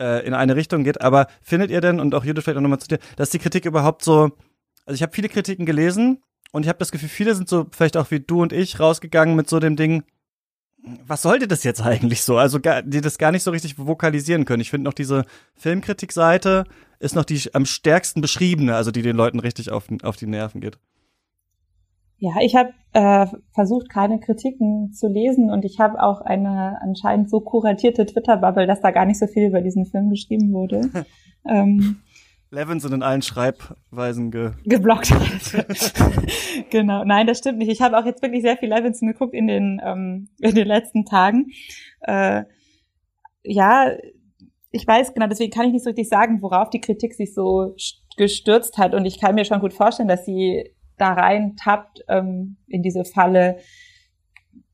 [0.02, 1.02] äh, in eine Richtung geht.
[1.02, 3.66] Aber findet ihr denn, und auch Judith vielleicht auch nochmal zu dir, dass die Kritik
[3.66, 4.32] überhaupt so,
[4.86, 7.98] also ich habe viele Kritiken gelesen und ich habe das Gefühl, viele sind so vielleicht
[7.98, 10.04] auch wie du und ich rausgegangen mit so dem Ding,
[11.06, 12.38] was sollte das jetzt eigentlich so?
[12.38, 14.62] Also die das gar nicht so richtig vokalisieren können.
[14.62, 16.66] Ich finde noch diese Filmkritikseite
[17.00, 20.62] ist noch die am stärksten beschriebene, also die den Leuten richtig auf, auf die Nerven
[20.62, 20.80] geht.
[22.20, 27.30] Ja, ich habe äh, versucht, keine Kritiken zu lesen und ich habe auch eine anscheinend
[27.30, 30.90] so kuratierte Twitter-Bubble, dass da gar nicht so viel über diesen Film geschrieben wurde.
[31.48, 31.98] ähm,
[32.50, 35.14] Levin sind in allen Schreibweisen ge geblockt.
[36.72, 37.70] genau, nein, das stimmt nicht.
[37.70, 41.06] Ich habe auch jetzt wirklich sehr viel Levinson geguckt in den ähm, in den letzten
[41.06, 41.48] Tagen.
[42.02, 42.46] Äh,
[43.44, 43.92] ja,
[44.72, 47.76] ich weiß genau, deswegen kann ich nicht so richtig sagen, worauf die Kritik sich so
[48.18, 48.96] gestürzt hat.
[48.96, 53.06] Und ich kann mir schon gut vorstellen, dass sie da rein tappt ähm, in diese
[53.06, 53.58] Falle,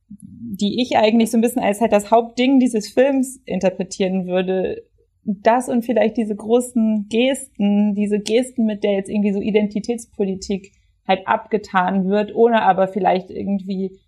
[0.09, 4.83] die ich eigentlich so ein bisschen als halt das Hauptding dieses Films interpretieren würde.
[5.25, 10.71] Das und vielleicht diese großen Gesten, diese Gesten, mit der jetzt irgendwie so Identitätspolitik
[11.07, 13.99] halt abgetan wird, ohne aber vielleicht irgendwie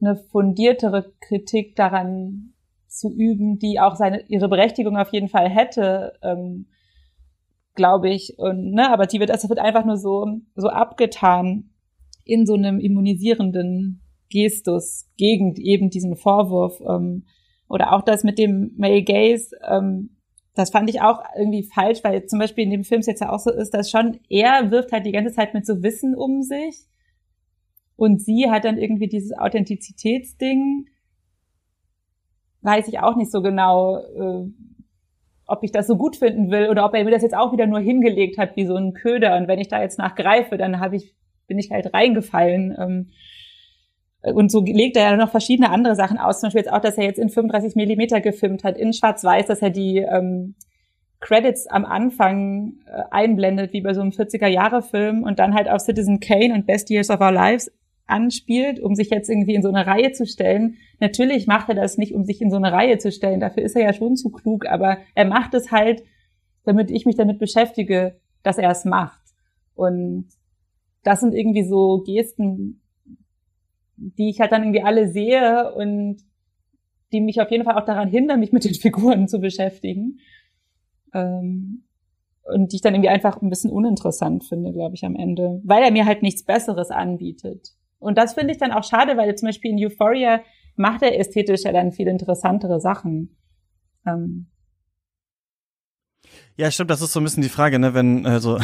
[0.00, 2.52] eine fundiertere Kritik daran
[2.88, 6.14] zu üben, die auch seine ihre Berechtigung auf jeden Fall hätte.
[6.22, 6.66] Ähm,
[7.74, 8.38] glaube ich.
[8.38, 11.70] Und, ne, aber die wird, also wird einfach nur so, so abgetan
[12.24, 14.00] in so einem immunisierenden
[14.30, 16.80] Gestus gegen eben diesen Vorwurf.
[16.80, 17.24] Ähm,
[17.68, 20.10] oder auch das mit dem Male Gaze, ähm,
[20.54, 23.30] das fand ich auch irgendwie falsch, weil zum Beispiel in dem Film es jetzt ja
[23.30, 26.42] auch so ist, dass schon er wirft halt die ganze Zeit mit so Wissen um
[26.42, 26.86] sich
[27.96, 30.88] und sie hat dann irgendwie dieses Authentizitätsding.
[32.60, 34.50] Weiß ich auch nicht so genau, äh,
[35.52, 37.66] ob ich das so gut finden will oder ob er mir das jetzt auch wieder
[37.66, 39.36] nur hingelegt hat wie so ein Köder.
[39.36, 41.14] Und wenn ich da jetzt nachgreife, dann habe ich,
[41.46, 42.74] bin ich halt reingefallen.
[42.78, 43.10] Ähm,
[44.34, 46.40] und so legt er ja noch verschiedene andere Sachen aus.
[46.40, 49.60] Zum Beispiel jetzt auch, dass er jetzt in 35 Millimeter gefilmt hat, in Schwarz-Weiß, dass
[49.60, 50.54] er die ähm,
[51.20, 56.18] Credits am Anfang äh, einblendet, wie bei so einem 40er-Jahre-Film und dann halt auf Citizen
[56.20, 57.70] Kane und Best Years of Our Lives
[58.06, 60.76] anspielt, um sich jetzt irgendwie in so eine Reihe zu stellen.
[61.00, 63.40] Natürlich macht er das nicht, um sich in so eine Reihe zu stellen.
[63.40, 66.02] Dafür ist er ja schon zu klug, aber er macht es halt,
[66.64, 69.20] damit ich mich damit beschäftige, dass er es macht.
[69.74, 70.28] Und
[71.02, 72.82] das sind irgendwie so Gesten,
[73.96, 76.18] die ich halt dann irgendwie alle sehe und
[77.12, 80.18] die mich auf jeden Fall auch daran hindern, mich mit den Figuren zu beschäftigen.
[81.14, 81.84] Ähm,
[82.44, 85.84] und die ich dann irgendwie einfach ein bisschen uninteressant finde, glaube ich, am Ende, weil
[85.84, 87.68] er mir halt nichts Besseres anbietet.
[88.02, 90.42] Und das finde ich dann auch schade, weil zum Beispiel in Euphoria
[90.76, 93.36] macht er ästhetisch ja dann viel interessantere Sachen.
[94.06, 94.48] Ähm.
[96.56, 98.58] Ja, stimmt, das ist so ein bisschen die Frage, ne, wenn, also,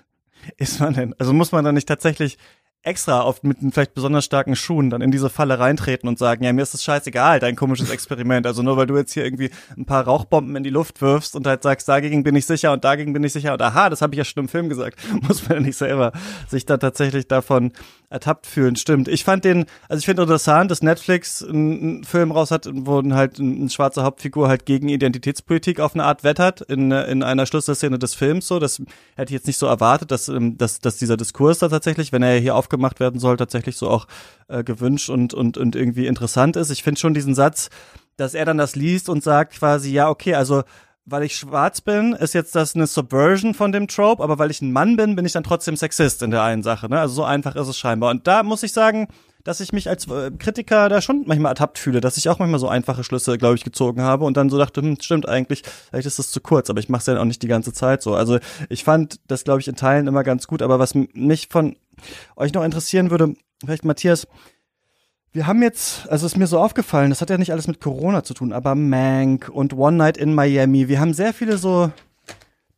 [0.58, 2.36] ist man denn, also muss man dann nicht tatsächlich
[2.84, 6.52] extra auf mit vielleicht besonders starken Schuhen dann in diese Falle reintreten und sagen, ja,
[6.52, 8.46] mir ist das scheißegal, dein komisches Experiment.
[8.46, 11.46] Also nur weil du jetzt hier irgendwie ein paar Rauchbomben in die Luft wirfst und
[11.46, 14.14] halt sagst, dagegen bin ich sicher und dagegen bin ich sicher und aha, das habe
[14.14, 16.12] ich ja schon im Film gesagt, muss man ja nicht selber
[16.48, 17.72] sich da tatsächlich davon
[18.10, 18.76] ertappt fühlen.
[18.76, 19.08] Stimmt.
[19.08, 23.40] Ich fand den, also ich finde interessant, dass Netflix einen Film raus hat, wo halt
[23.40, 28.14] eine schwarze Hauptfigur halt gegen Identitätspolitik auf eine Art wettert in, in einer Schlüsselszene des
[28.14, 28.58] Films so.
[28.60, 28.80] Das
[29.16, 32.22] hätte ich jetzt nicht so erwartet, dass, ähm, dass, dass dieser Diskurs da tatsächlich, wenn
[32.22, 34.06] er hier aufgemacht werden soll, tatsächlich so auch
[34.48, 36.70] äh, gewünscht und, und, und irgendwie interessant ist.
[36.70, 37.70] Ich finde schon diesen Satz,
[38.16, 40.62] dass er dann das liest und sagt quasi, ja, okay, also
[41.06, 44.62] weil ich schwarz bin, ist jetzt das eine Subversion von dem Trope, aber weil ich
[44.62, 46.88] ein Mann bin, bin ich dann trotzdem Sexist in der einen Sache.
[46.88, 46.98] Ne?
[46.98, 48.10] Also so einfach ist es scheinbar.
[48.10, 49.08] Und da muss ich sagen,
[49.44, 52.58] dass ich mich als äh, Kritiker da schon manchmal ertappt fühle, dass ich auch manchmal
[52.58, 56.06] so einfache Schlüsse, glaube ich, gezogen habe und dann so dachte, hm, stimmt eigentlich, vielleicht
[56.06, 58.14] ist das zu kurz, aber ich mache es ja auch nicht die ganze Zeit so.
[58.14, 58.38] Also
[58.70, 61.76] ich fand das, glaube ich, in Teilen immer ganz gut, aber was mich von
[62.36, 63.34] euch noch interessieren würde,
[63.64, 64.26] vielleicht Matthias,
[65.32, 68.22] wir haben jetzt, also ist mir so aufgefallen, das hat ja nicht alles mit Corona
[68.22, 71.90] zu tun, aber Mank und One Night in Miami, wir haben sehr viele so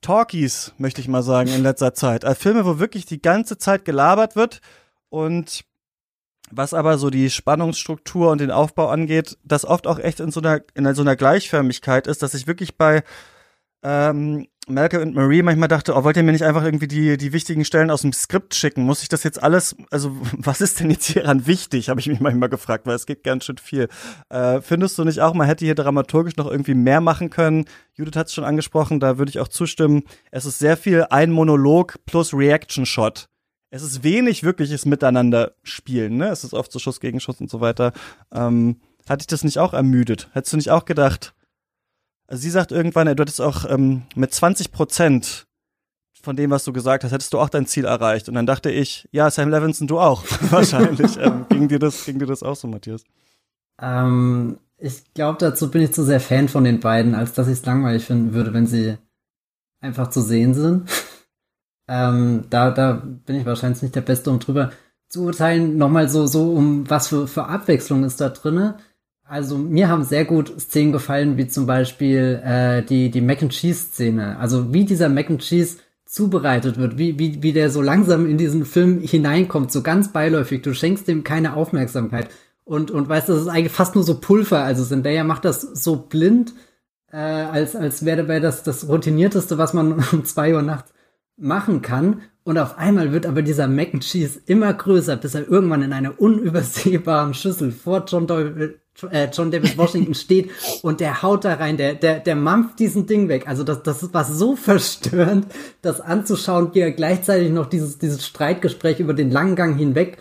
[0.00, 2.24] Talkies, möchte ich mal sagen, in letzter Zeit.
[2.24, 4.60] Also Filme, wo wirklich die ganze Zeit gelabert wird
[5.10, 5.64] und
[6.50, 10.40] was aber so die Spannungsstruktur und den Aufbau angeht, das oft auch echt in so
[10.40, 13.02] einer, in so einer Gleichförmigkeit ist, dass ich wirklich bei
[13.82, 17.32] ähm, Malcolm und Marie manchmal dachte, oh, wollt ihr mir nicht einfach irgendwie die, die
[17.32, 18.82] wichtigen Stellen aus dem Skript schicken?
[18.82, 22.18] Muss ich das jetzt alles, also was ist denn jetzt hieran wichtig, habe ich mich
[22.18, 23.88] manchmal gefragt, weil es geht ganz schön viel.
[24.28, 27.66] Äh, findest du nicht auch, man hätte hier dramaturgisch noch irgendwie mehr machen können?
[27.94, 30.02] Judith hat es schon angesprochen, da würde ich auch zustimmen.
[30.32, 33.28] Es ist sehr viel ein Monolog plus Reaction-Shot.
[33.70, 36.28] Es ist wenig wirkliches Miteinander spielen, ne?
[36.28, 37.92] Es ist oft so Schuss gegen Schuss und so weiter.
[38.32, 40.28] Ähm, hat dich das nicht auch ermüdet?
[40.32, 41.35] Hättest du nicht auch gedacht,
[42.26, 45.46] also sie sagt irgendwann, du hättest auch ähm, mit 20 Prozent
[46.26, 48.28] von dem, was du gesagt hast, hättest du auch dein Ziel erreicht.
[48.28, 50.24] Und dann dachte ich, ja, Sam Levinson, du auch.
[50.50, 51.16] Wahrscheinlich.
[51.18, 53.04] ähm, ging, dir das, ging dir das auch so, Matthias?
[53.80, 57.54] Ähm, ich glaube, dazu bin ich zu sehr Fan von den beiden, als dass ich
[57.54, 58.98] es langweilig finden würde, wenn sie
[59.80, 60.90] einfach zu sehen sind.
[61.88, 64.72] ähm, da, da bin ich wahrscheinlich nicht der Beste, um drüber
[65.08, 65.78] zu urteilen.
[65.78, 68.78] Nochmal so, so um was für, für Abwechslung ist da drinne.
[69.28, 73.52] Also mir haben sehr gut Szenen gefallen, wie zum Beispiel äh, die, die Mac and
[73.52, 74.38] Cheese Szene.
[74.38, 78.38] Also wie dieser Mac and Cheese zubereitet wird, wie, wie, wie der so langsam in
[78.38, 80.62] diesen Film hineinkommt, so ganz beiläufig.
[80.62, 82.28] Du schenkst dem keine Aufmerksamkeit.
[82.64, 84.60] Und, und weißt, das ist eigentlich fast nur so Pulver.
[84.60, 86.54] Also Zendaya macht das so blind,
[87.10, 90.92] äh, als, als wäre wäre das das routinierteste, was man um zwei Uhr nachts
[91.36, 92.22] machen kann.
[92.44, 95.92] Und auf einmal wird aber dieser Mac and Cheese immer größer, bis er irgendwann in
[95.92, 98.78] einer unübersehbaren Schüssel vor John Doyle
[99.10, 100.50] äh, John David Washington steht
[100.82, 103.46] und der haut da rein, der, der, der mampft diesen Ding weg.
[103.46, 105.46] Also das, das war so verstörend,
[105.82, 110.18] das anzuschauen, wie er gleichzeitig noch dieses, dieses Streitgespräch über den langen Gang hinweg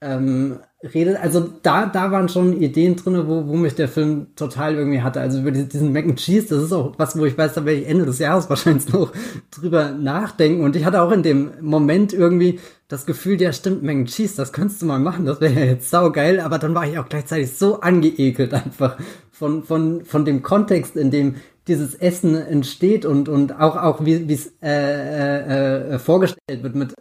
[0.00, 1.16] ähm, redet.
[1.16, 5.20] Also da, da waren schon Ideen drin, wo, wo mich der Film total irgendwie hatte.
[5.20, 7.80] Also über diesen Mac and Cheese, das ist auch was, wo ich weiß, da werde
[7.80, 9.12] ich Ende des Jahres wahrscheinlich noch
[9.50, 10.64] drüber nachdenken.
[10.64, 14.36] Und ich hatte auch in dem Moment irgendwie das Gefühl, ja stimmt, Mac and Cheese,
[14.36, 16.40] das könntest du mal machen, das wäre ja jetzt saugeil.
[16.40, 18.98] Aber dann war ich auch gleichzeitig so angeekelt einfach
[19.32, 21.36] von, von, von dem Kontext, in dem
[21.68, 26.94] dieses Essen entsteht und, und auch, auch wie es äh, äh, äh, vorgestellt wird mit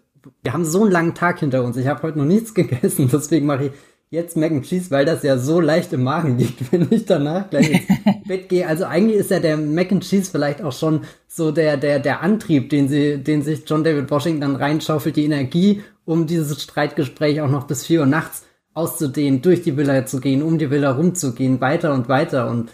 [0.43, 1.78] wir haben so einen langen Tag hinter uns.
[1.78, 3.71] Ich habe heute noch nichts gegessen, deswegen mache ich
[4.09, 7.49] jetzt Mac and Cheese, weil das ja so leicht im Magen liegt, wenn ich danach
[7.49, 7.88] gleich ins
[8.28, 8.67] Bett gehe.
[8.67, 12.21] Also eigentlich ist ja der Mac and Cheese vielleicht auch schon so der, der, der
[12.21, 17.41] Antrieb, den sie, den sich John David Washington dann reinschaufelt, die Energie, um dieses Streitgespräch
[17.41, 20.91] auch noch bis vier Uhr nachts auszudehnen, durch die Villa zu gehen, um die Villa
[20.91, 22.49] rumzugehen, weiter und weiter.
[22.49, 22.71] Und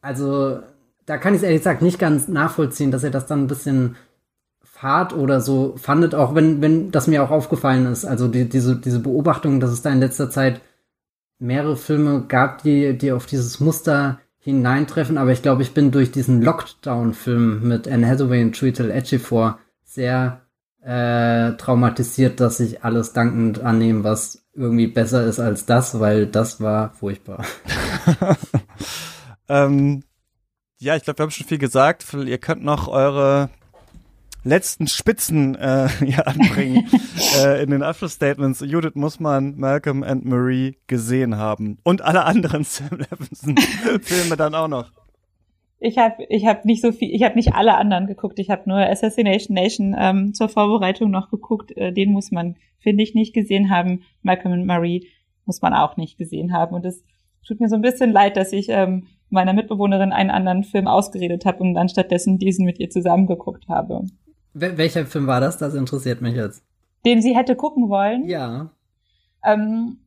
[0.00, 0.60] also
[1.04, 3.96] da kann ich es ehrlich gesagt nicht ganz nachvollziehen, dass er das dann ein bisschen
[4.82, 8.04] hart oder so fandet, auch wenn, wenn das mir auch aufgefallen ist.
[8.04, 10.60] Also die, diese, diese Beobachtung, dass es da in letzter Zeit
[11.38, 16.10] mehrere Filme gab, die, die auf dieses Muster hineintreffen, aber ich glaube, ich bin durch
[16.10, 20.40] diesen Lockdown-Film mit Anne Hathaway und Chiwetel Ejiofor sehr
[20.82, 26.60] äh, traumatisiert, dass ich alles dankend annehme, was irgendwie besser ist als das, weil das
[26.60, 27.44] war furchtbar.
[29.48, 30.02] ähm,
[30.78, 32.04] ja, ich glaube, wir haben schon viel gesagt.
[32.12, 33.48] Ihr könnt noch eure
[34.44, 36.88] letzten Spitzen äh, hier anbringen
[37.38, 38.60] äh, in den Abschlussstatements.
[38.60, 41.78] Judith muss man Malcolm and Marie gesehen haben.
[41.84, 44.92] Und alle anderen Sam Levinson-Filme dann auch noch.
[45.84, 48.38] Ich habe ich hab nicht so viel, ich habe nicht alle anderen geguckt.
[48.38, 51.76] Ich habe nur Assassination Nation ähm, zur Vorbereitung noch geguckt.
[51.76, 54.02] Äh, den muss man, finde ich, nicht gesehen haben.
[54.22, 55.08] Malcolm and Marie
[55.44, 56.76] muss man auch nicht gesehen haben.
[56.76, 57.04] Und es
[57.44, 61.44] tut mir so ein bisschen leid, dass ich ähm, meiner Mitbewohnerin einen anderen Film ausgeredet
[61.46, 64.04] habe und dann stattdessen diesen mit ihr zusammen geguckt habe.
[64.54, 65.58] Wel welcher Film war das?
[65.58, 66.62] Das interessiert mich jetzt.
[67.04, 68.28] Den sie hätte gucken wollen?
[68.28, 68.70] Ja.
[69.44, 69.98] Ähm,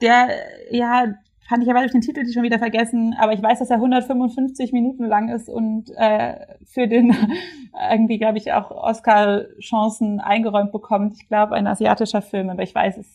[0.00, 0.28] der,
[0.70, 1.14] ja,
[1.48, 5.04] fand ich aber den Titel schon wieder vergessen, aber ich weiß, dass er 155 Minuten
[5.04, 7.14] lang ist und äh, für den
[7.90, 11.14] irgendwie, glaube ich, auch Oscar-Chancen eingeräumt bekommt.
[11.20, 13.06] Ich glaube, ein asiatischer Film, aber ich weiß es.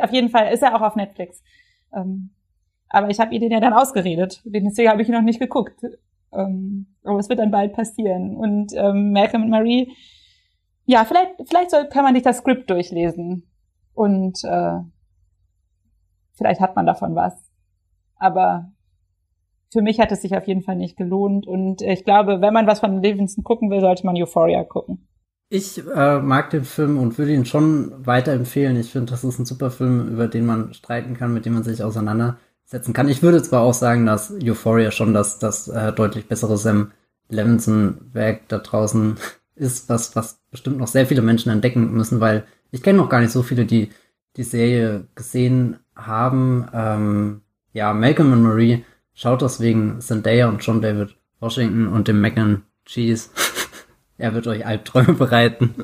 [0.00, 1.42] Auf jeden Fall ist er auch auf Netflix.
[1.94, 2.30] Ähm,
[2.88, 4.42] aber ich habe ihr den ja dann ausgeredet.
[4.44, 5.80] Deswegen habe ich ihn noch nicht geguckt.
[6.32, 8.36] Ähm, aber es wird dann bald passieren.
[8.36, 9.92] Und ähm, Malcolm und Marie,
[10.84, 13.50] ja, vielleicht, vielleicht soll, kann man sich das Skript durchlesen.
[13.94, 14.78] Und äh,
[16.34, 17.34] vielleicht hat man davon was.
[18.16, 18.72] Aber
[19.72, 21.46] für mich hat es sich auf jeden Fall nicht gelohnt.
[21.46, 25.06] Und ich glaube, wenn man was von Livingston gucken will, sollte man Euphoria gucken.
[25.52, 28.76] Ich äh, mag den Film und würde ihn schon weiterempfehlen.
[28.76, 31.64] Ich finde, das ist ein super Film, über den man streiten kann, mit dem man
[31.64, 31.82] sich
[32.70, 33.08] auseinandersetzen kann.
[33.08, 36.92] Ich würde zwar auch sagen, dass Euphoria schon das, das äh, deutlich bessere Sam
[37.28, 39.16] Levinson-Werk da draußen
[39.56, 43.20] ist, was, was bestimmt noch sehr viele Menschen entdecken müssen, weil ich kenne noch gar
[43.20, 43.90] nicht so viele, die
[44.36, 46.68] die Serie gesehen haben.
[46.72, 47.40] Ähm,
[47.72, 52.38] ja, Malcolm und Marie schaut das wegen Zendaya und John David Washington und dem Mac
[52.38, 53.30] and Cheese.
[54.18, 55.74] er wird euch Albträume bereiten.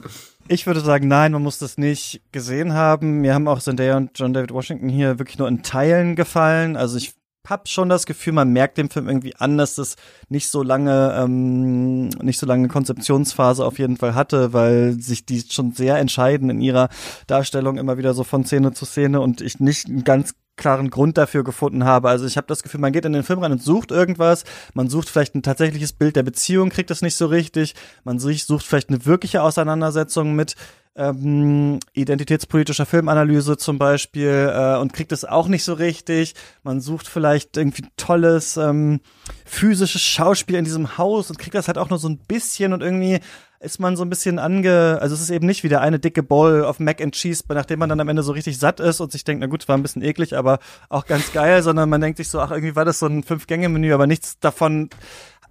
[0.49, 3.21] Ich würde sagen, nein, man muss das nicht gesehen haben.
[3.21, 6.77] Mir haben auch Zendaya und John David Washington hier wirklich nur in Teilen gefallen.
[6.77, 7.15] Also ich
[7.49, 9.97] habe schon das Gefühl, man merkt dem Film irgendwie an, dass das
[10.29, 15.41] nicht so lange, ähm, nicht so lange Konzeptionsphase auf jeden Fall hatte, weil sich die
[15.41, 16.91] schon sehr entscheiden in ihrer
[17.27, 21.19] Darstellung immer wieder so von Szene zu Szene und ich nicht einen ganz klaren Grund
[21.19, 22.09] dafür gefunden habe.
[22.09, 24.45] Also ich habe das Gefühl, man geht in den Film rein und sucht irgendwas,
[24.75, 28.65] man sucht vielleicht ein tatsächliches Bild der Beziehung, kriegt das nicht so richtig, man sucht
[28.65, 30.57] vielleicht eine wirkliche Auseinandersetzung mit
[30.97, 36.35] ähm, identitätspolitischer Filmanalyse zum Beispiel äh, und kriegt es auch nicht so richtig.
[36.63, 39.01] Man sucht vielleicht irgendwie tolles ähm,
[39.45, 42.83] physisches Schauspiel in diesem Haus und kriegt das halt auch nur so ein bisschen und
[42.83, 43.21] irgendwie
[43.67, 46.23] ist man so ein bisschen ange, also es ist eben nicht wie der eine dicke
[46.23, 49.11] Bowl auf Mac and Cheese, nachdem man dann am Ende so richtig satt ist und
[49.11, 52.17] sich denkt, na gut, war ein bisschen eklig, aber auch ganz geil, sondern man denkt
[52.17, 54.89] sich so, ach, irgendwie war das so ein Fünf-Gänge-Menü, aber nichts davon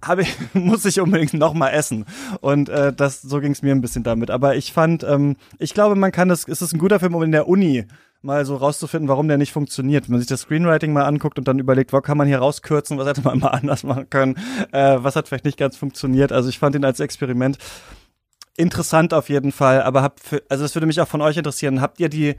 [0.02, 2.06] habe ich, muss ich unbedingt noch mal essen.
[2.40, 4.30] Und äh, das, so ging es mir ein bisschen damit.
[4.30, 7.22] Aber ich fand, ähm, ich glaube, man kann das, es ist ein guter Film, um
[7.22, 7.86] in der Uni
[8.22, 10.08] mal so rauszufinden, warum der nicht funktioniert.
[10.08, 12.98] Wenn man sich das Screenwriting mal anguckt und dann überlegt, wo kann man hier rauskürzen,
[12.98, 14.36] was hätte man mal anders machen können,
[14.72, 16.32] äh, was hat vielleicht nicht ganz funktioniert.
[16.32, 17.58] Also ich fand ihn als Experiment
[18.56, 21.80] interessant auf jeden Fall, aber hab für, also es würde mich auch von euch interessieren,
[21.80, 22.36] habt ihr die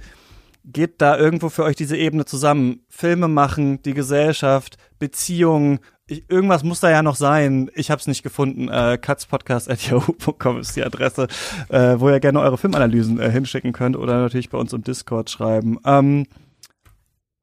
[0.69, 2.81] geht da irgendwo für euch diese Ebene zusammen?
[2.89, 7.69] Filme machen, die Gesellschaft, Beziehungen, ich, irgendwas muss da ja noch sein.
[7.75, 8.69] Ich habe es nicht gefunden.
[8.69, 11.27] Äh, katzpodcast.yahoo.com ist die Adresse,
[11.69, 15.29] äh, wo ihr gerne eure Filmanalysen äh, hinschicken könnt oder natürlich bei uns im Discord
[15.29, 15.79] schreiben.
[15.85, 16.25] Ähm,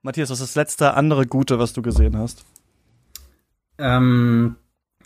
[0.03, 2.45] Matthias, was ist das letzte andere Gute, was du gesehen hast?
[3.79, 4.57] Ähm,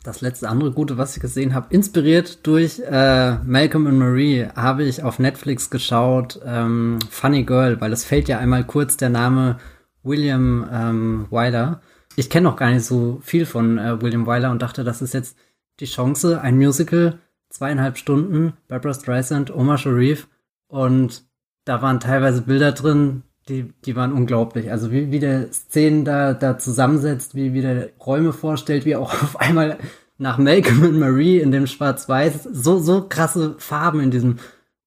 [0.02, 4.84] das letzte andere Gute, was ich gesehen habe, inspiriert durch äh, Malcolm und Marie, habe
[4.84, 9.58] ich auf Netflix geschaut, ähm, Funny Girl, weil es fällt ja einmal kurz der Name
[10.02, 11.80] William ähm, Wyler.
[12.16, 15.14] Ich kenne noch gar nicht so viel von äh, William Wyler und dachte, das ist
[15.14, 15.36] jetzt
[15.80, 17.18] die Chance, ein Musical,
[17.50, 20.28] zweieinhalb Stunden, Barbara Streisand, Omar Sharif
[20.68, 21.24] und
[21.64, 24.70] da waren teilweise Bilder drin, die, die waren unglaublich.
[24.70, 29.12] Also wie, wie der Szenen da, da zusammensetzt, wie, wie der Räume vorstellt, wie auch
[29.22, 29.78] auf einmal
[30.18, 34.38] nach Malcolm und Marie in dem Schwarz-Weiß so, so krasse Farben in diesem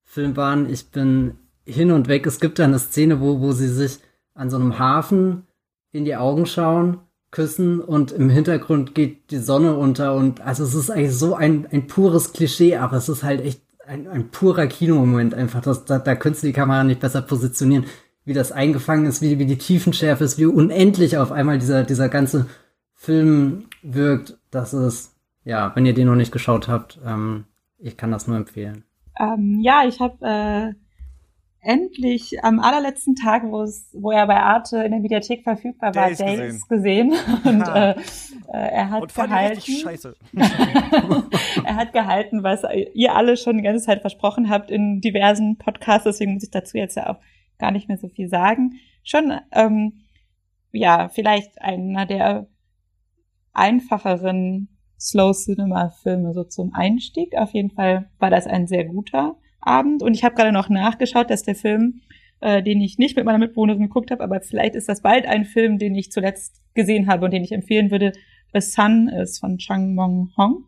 [0.03, 0.70] Film waren.
[0.70, 1.36] Ich bin
[1.66, 2.26] hin und weg.
[2.26, 3.99] Es gibt da eine Szene, wo, wo sie sich
[4.34, 5.47] an so einem Hafen
[5.91, 6.99] in die Augen schauen
[7.32, 11.66] küssen und im Hintergrund geht die Sonne unter und also es ist eigentlich so ein,
[11.72, 15.62] ein pures Klischee, aber es ist halt echt ein, ein purer Kinomoment einfach.
[15.62, 17.86] Das, da, da könntest du die Kamera nicht besser positionieren,
[18.26, 22.09] wie das eingefangen ist, wie, wie die Tiefenschärfe ist, wie unendlich auf einmal dieser, dieser
[22.09, 22.47] ganze
[22.93, 24.38] Film wirkt.
[24.51, 27.45] Das ist, ja, wenn ihr den noch nicht geschaut habt, ähm,
[27.80, 28.84] ich kann das nur empfehlen.
[29.19, 30.74] Ähm, ja, ich habe äh,
[31.61, 36.07] endlich am allerletzten Tag, wo es, wo er bei Arte in der Mediathek verfügbar war,
[36.07, 37.13] Days, Days gesehen.
[37.43, 37.95] Und äh, äh,
[38.51, 39.61] er hat Und gehalten.
[39.61, 40.15] Scheiße.
[41.65, 42.61] er hat gehalten, was
[42.93, 46.03] ihr alle schon die ganze Zeit versprochen habt in diversen Podcasts.
[46.03, 47.19] Deswegen muss ich dazu jetzt ja auch
[47.62, 48.74] gar nicht mehr so viel sagen.
[49.03, 50.01] Schon, ähm,
[50.74, 52.47] ja, vielleicht einer der
[53.53, 54.68] einfacheren
[54.99, 57.36] Slow Cinema Filme so zum Einstieg.
[57.38, 59.38] Auf jeden Fall war das ein sehr guter.
[59.62, 60.01] Abend.
[60.03, 62.01] Und ich habe gerade noch nachgeschaut, dass der Film,
[62.41, 65.45] äh, den ich nicht mit meiner Mitbewohnerin geguckt habe, aber vielleicht ist das bald ein
[65.45, 68.12] Film, den ich zuletzt gesehen habe und den ich empfehlen würde.
[68.53, 70.66] The Sun ist von Chang Mong Hong,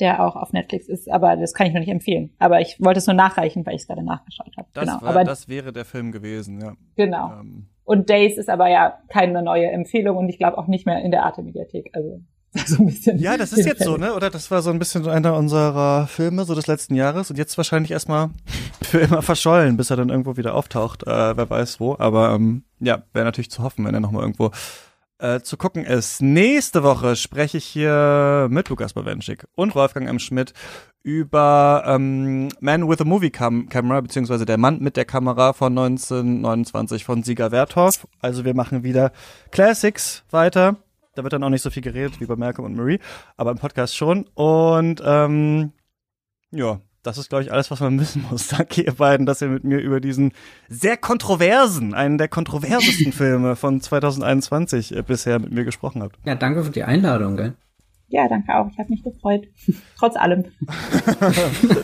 [0.00, 2.32] der auch auf Netflix ist, aber das kann ich noch nicht empfehlen.
[2.38, 4.68] Aber ich wollte es nur nachreichen, weil ich es gerade nachgeschaut habe.
[4.72, 5.02] Das, genau.
[5.02, 6.74] war, aber, das wäre der Film gewesen, ja.
[6.96, 7.32] Genau.
[7.40, 7.68] Ähm.
[7.84, 11.10] Und Days ist aber ja keine neue Empfehlung und ich glaube auch nicht mehr in
[11.10, 11.90] der Arte-Mediathek.
[11.92, 12.20] Also
[12.66, 13.18] so ein bisschen.
[13.18, 14.14] Ja, das ist jetzt so, ne?
[14.14, 17.56] Oder das war so ein bisschen einer unserer Filme so des letzten Jahres und jetzt
[17.56, 18.30] wahrscheinlich erstmal
[18.82, 21.02] für immer verschollen, bis er dann irgendwo wieder auftaucht.
[21.02, 21.96] Äh, wer weiß wo.
[21.98, 24.50] Aber ähm, ja, wäre natürlich zu hoffen, wenn er nochmal irgendwo
[25.18, 26.22] äh, zu gucken ist.
[26.22, 30.18] Nächste Woche spreche ich hier mit Lukas Bawenschik und Wolfgang M.
[30.18, 30.52] Schmidt
[31.02, 35.76] über ähm, Man with a Movie Cam Camera, beziehungsweise der Mann mit der Kamera von
[35.76, 38.06] 1929 von Sieger Werthoff.
[38.20, 39.12] Also wir machen wieder
[39.50, 40.76] Classics weiter.
[41.14, 42.98] Da wird dann auch nicht so viel geredet wie bei Malcolm und Marie,
[43.36, 44.26] aber im Podcast schon.
[44.34, 45.72] Und ähm,
[46.50, 48.48] ja, das ist, glaube ich, alles, was man wissen muss.
[48.56, 50.32] Danke, ihr beiden, dass ihr mit mir über diesen
[50.68, 56.18] sehr kontroversen, einen der kontroversesten Filme von 2021 äh, bisher mit mir gesprochen habt.
[56.24, 57.54] Ja, danke für die Einladung, gell?
[58.08, 58.68] Ja, danke auch.
[58.70, 59.46] Ich habe mich gefreut.
[59.98, 60.44] Trotz allem.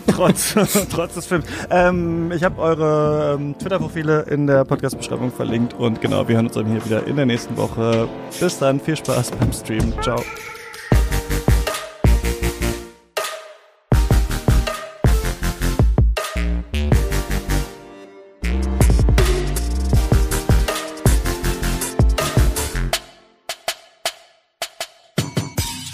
[0.06, 0.54] trotz,
[0.90, 1.46] trotz des Films.
[1.70, 6.54] Ähm, ich habe eure ähm, Twitter-Profile in der Podcast-Beschreibung verlinkt und genau, wir hören uns
[6.54, 8.08] dann hier wieder in der nächsten Woche.
[8.38, 9.92] Bis dann, viel Spaß beim Stream.
[10.02, 10.22] Ciao.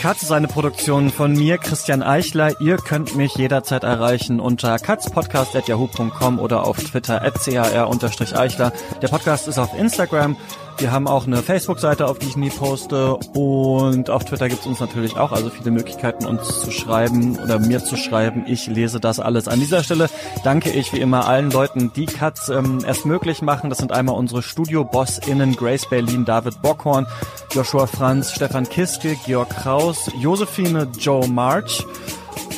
[0.07, 2.61] Katz ist eine Produktion von mir, Christian Eichler.
[2.61, 8.73] Ihr könnt mich jederzeit erreichen unter katzpodcast.yahoo.com oder auf Twitter at car-eichler.
[9.03, 10.37] Der Podcast ist auf Instagram.
[10.79, 13.17] Wir haben auch eine Facebook-Seite, auf die ich nie poste.
[13.35, 17.83] Und auf Twitter gibt's uns natürlich auch, also viele Möglichkeiten, uns zu schreiben oder mir
[17.83, 18.45] zu schreiben.
[18.47, 19.49] Ich lese das alles.
[19.49, 20.11] An dieser Stelle
[20.45, 23.71] danke ich wie immer allen Leuten, die Cuts ähm, erst möglich machen.
[23.71, 27.07] Das sind einmal unsere Studio-BossInnen Grace Berlin, David Bockhorn,
[27.53, 31.87] Joshua Franz, Stefan Kiske, Georg Kraus, Josephine Joe March.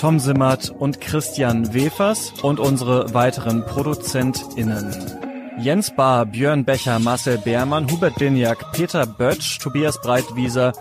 [0.01, 5.28] Tom Simmert und Christian Wefers und unsere weiteren ProduzentInnen.
[5.61, 10.73] Jens Bahr, Björn Becher, Marcel Beermann, Hubert Binjak, Peter Bötsch, Tobias Breitwieser,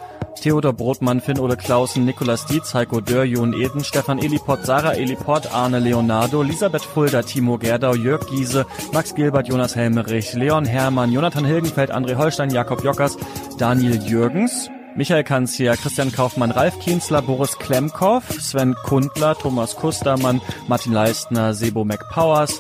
[0.42, 5.80] Theodor Brotmann, Finn-Ole Klausen, Nikolas Dietz, Heiko Dörr, Jon Eden, Stefan Eliport, Sarah Eliport, Arne
[5.80, 11.92] Leonardo, Elisabeth Fulda, Timo Gerdau, Jörg Giese, Max Gilbert, Jonas Helmerich, Leon Hermann, Jonathan Hilgenfeld,
[11.92, 13.18] André Holstein, Jakob Jockers,
[13.58, 20.94] Daniel Jürgens, Michael Kanzia, Christian Kaufmann, Ralf Kienzler, Boris Klemkow, Sven Kundler, Thomas Kustermann, Martin
[20.94, 22.60] Leistner, Sebo McPowers,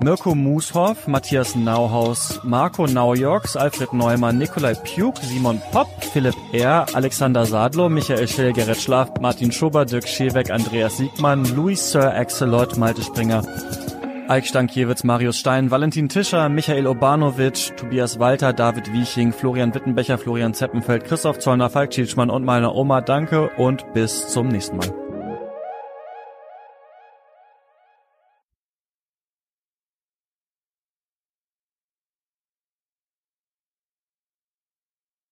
[0.00, 7.46] Mirko Mushoff, Matthias Nauhaus, Marco Naujorks, Alfred Neumann, Nikolai Pjuk, Simon Popp, Philipp R., Alexander
[7.46, 13.02] Sadlo, Michael Schell, Gerrit Schlaf, Martin Schober, Dirk Scheweck, Andreas Siegmann, Louis Sir Axelot, Malte
[13.02, 13.42] Springer,
[14.28, 20.54] Eik Stankiewicz, Marius Stein, Valentin Tischer, Michael Obanovic, Tobias Walter, David Wieching, Florian Wittenbecher, Florian
[20.54, 23.02] Zeppenfeld, Christoph Zollner, Falk Schielschmann und meine Oma.
[23.02, 25.03] Danke und bis zum nächsten Mal.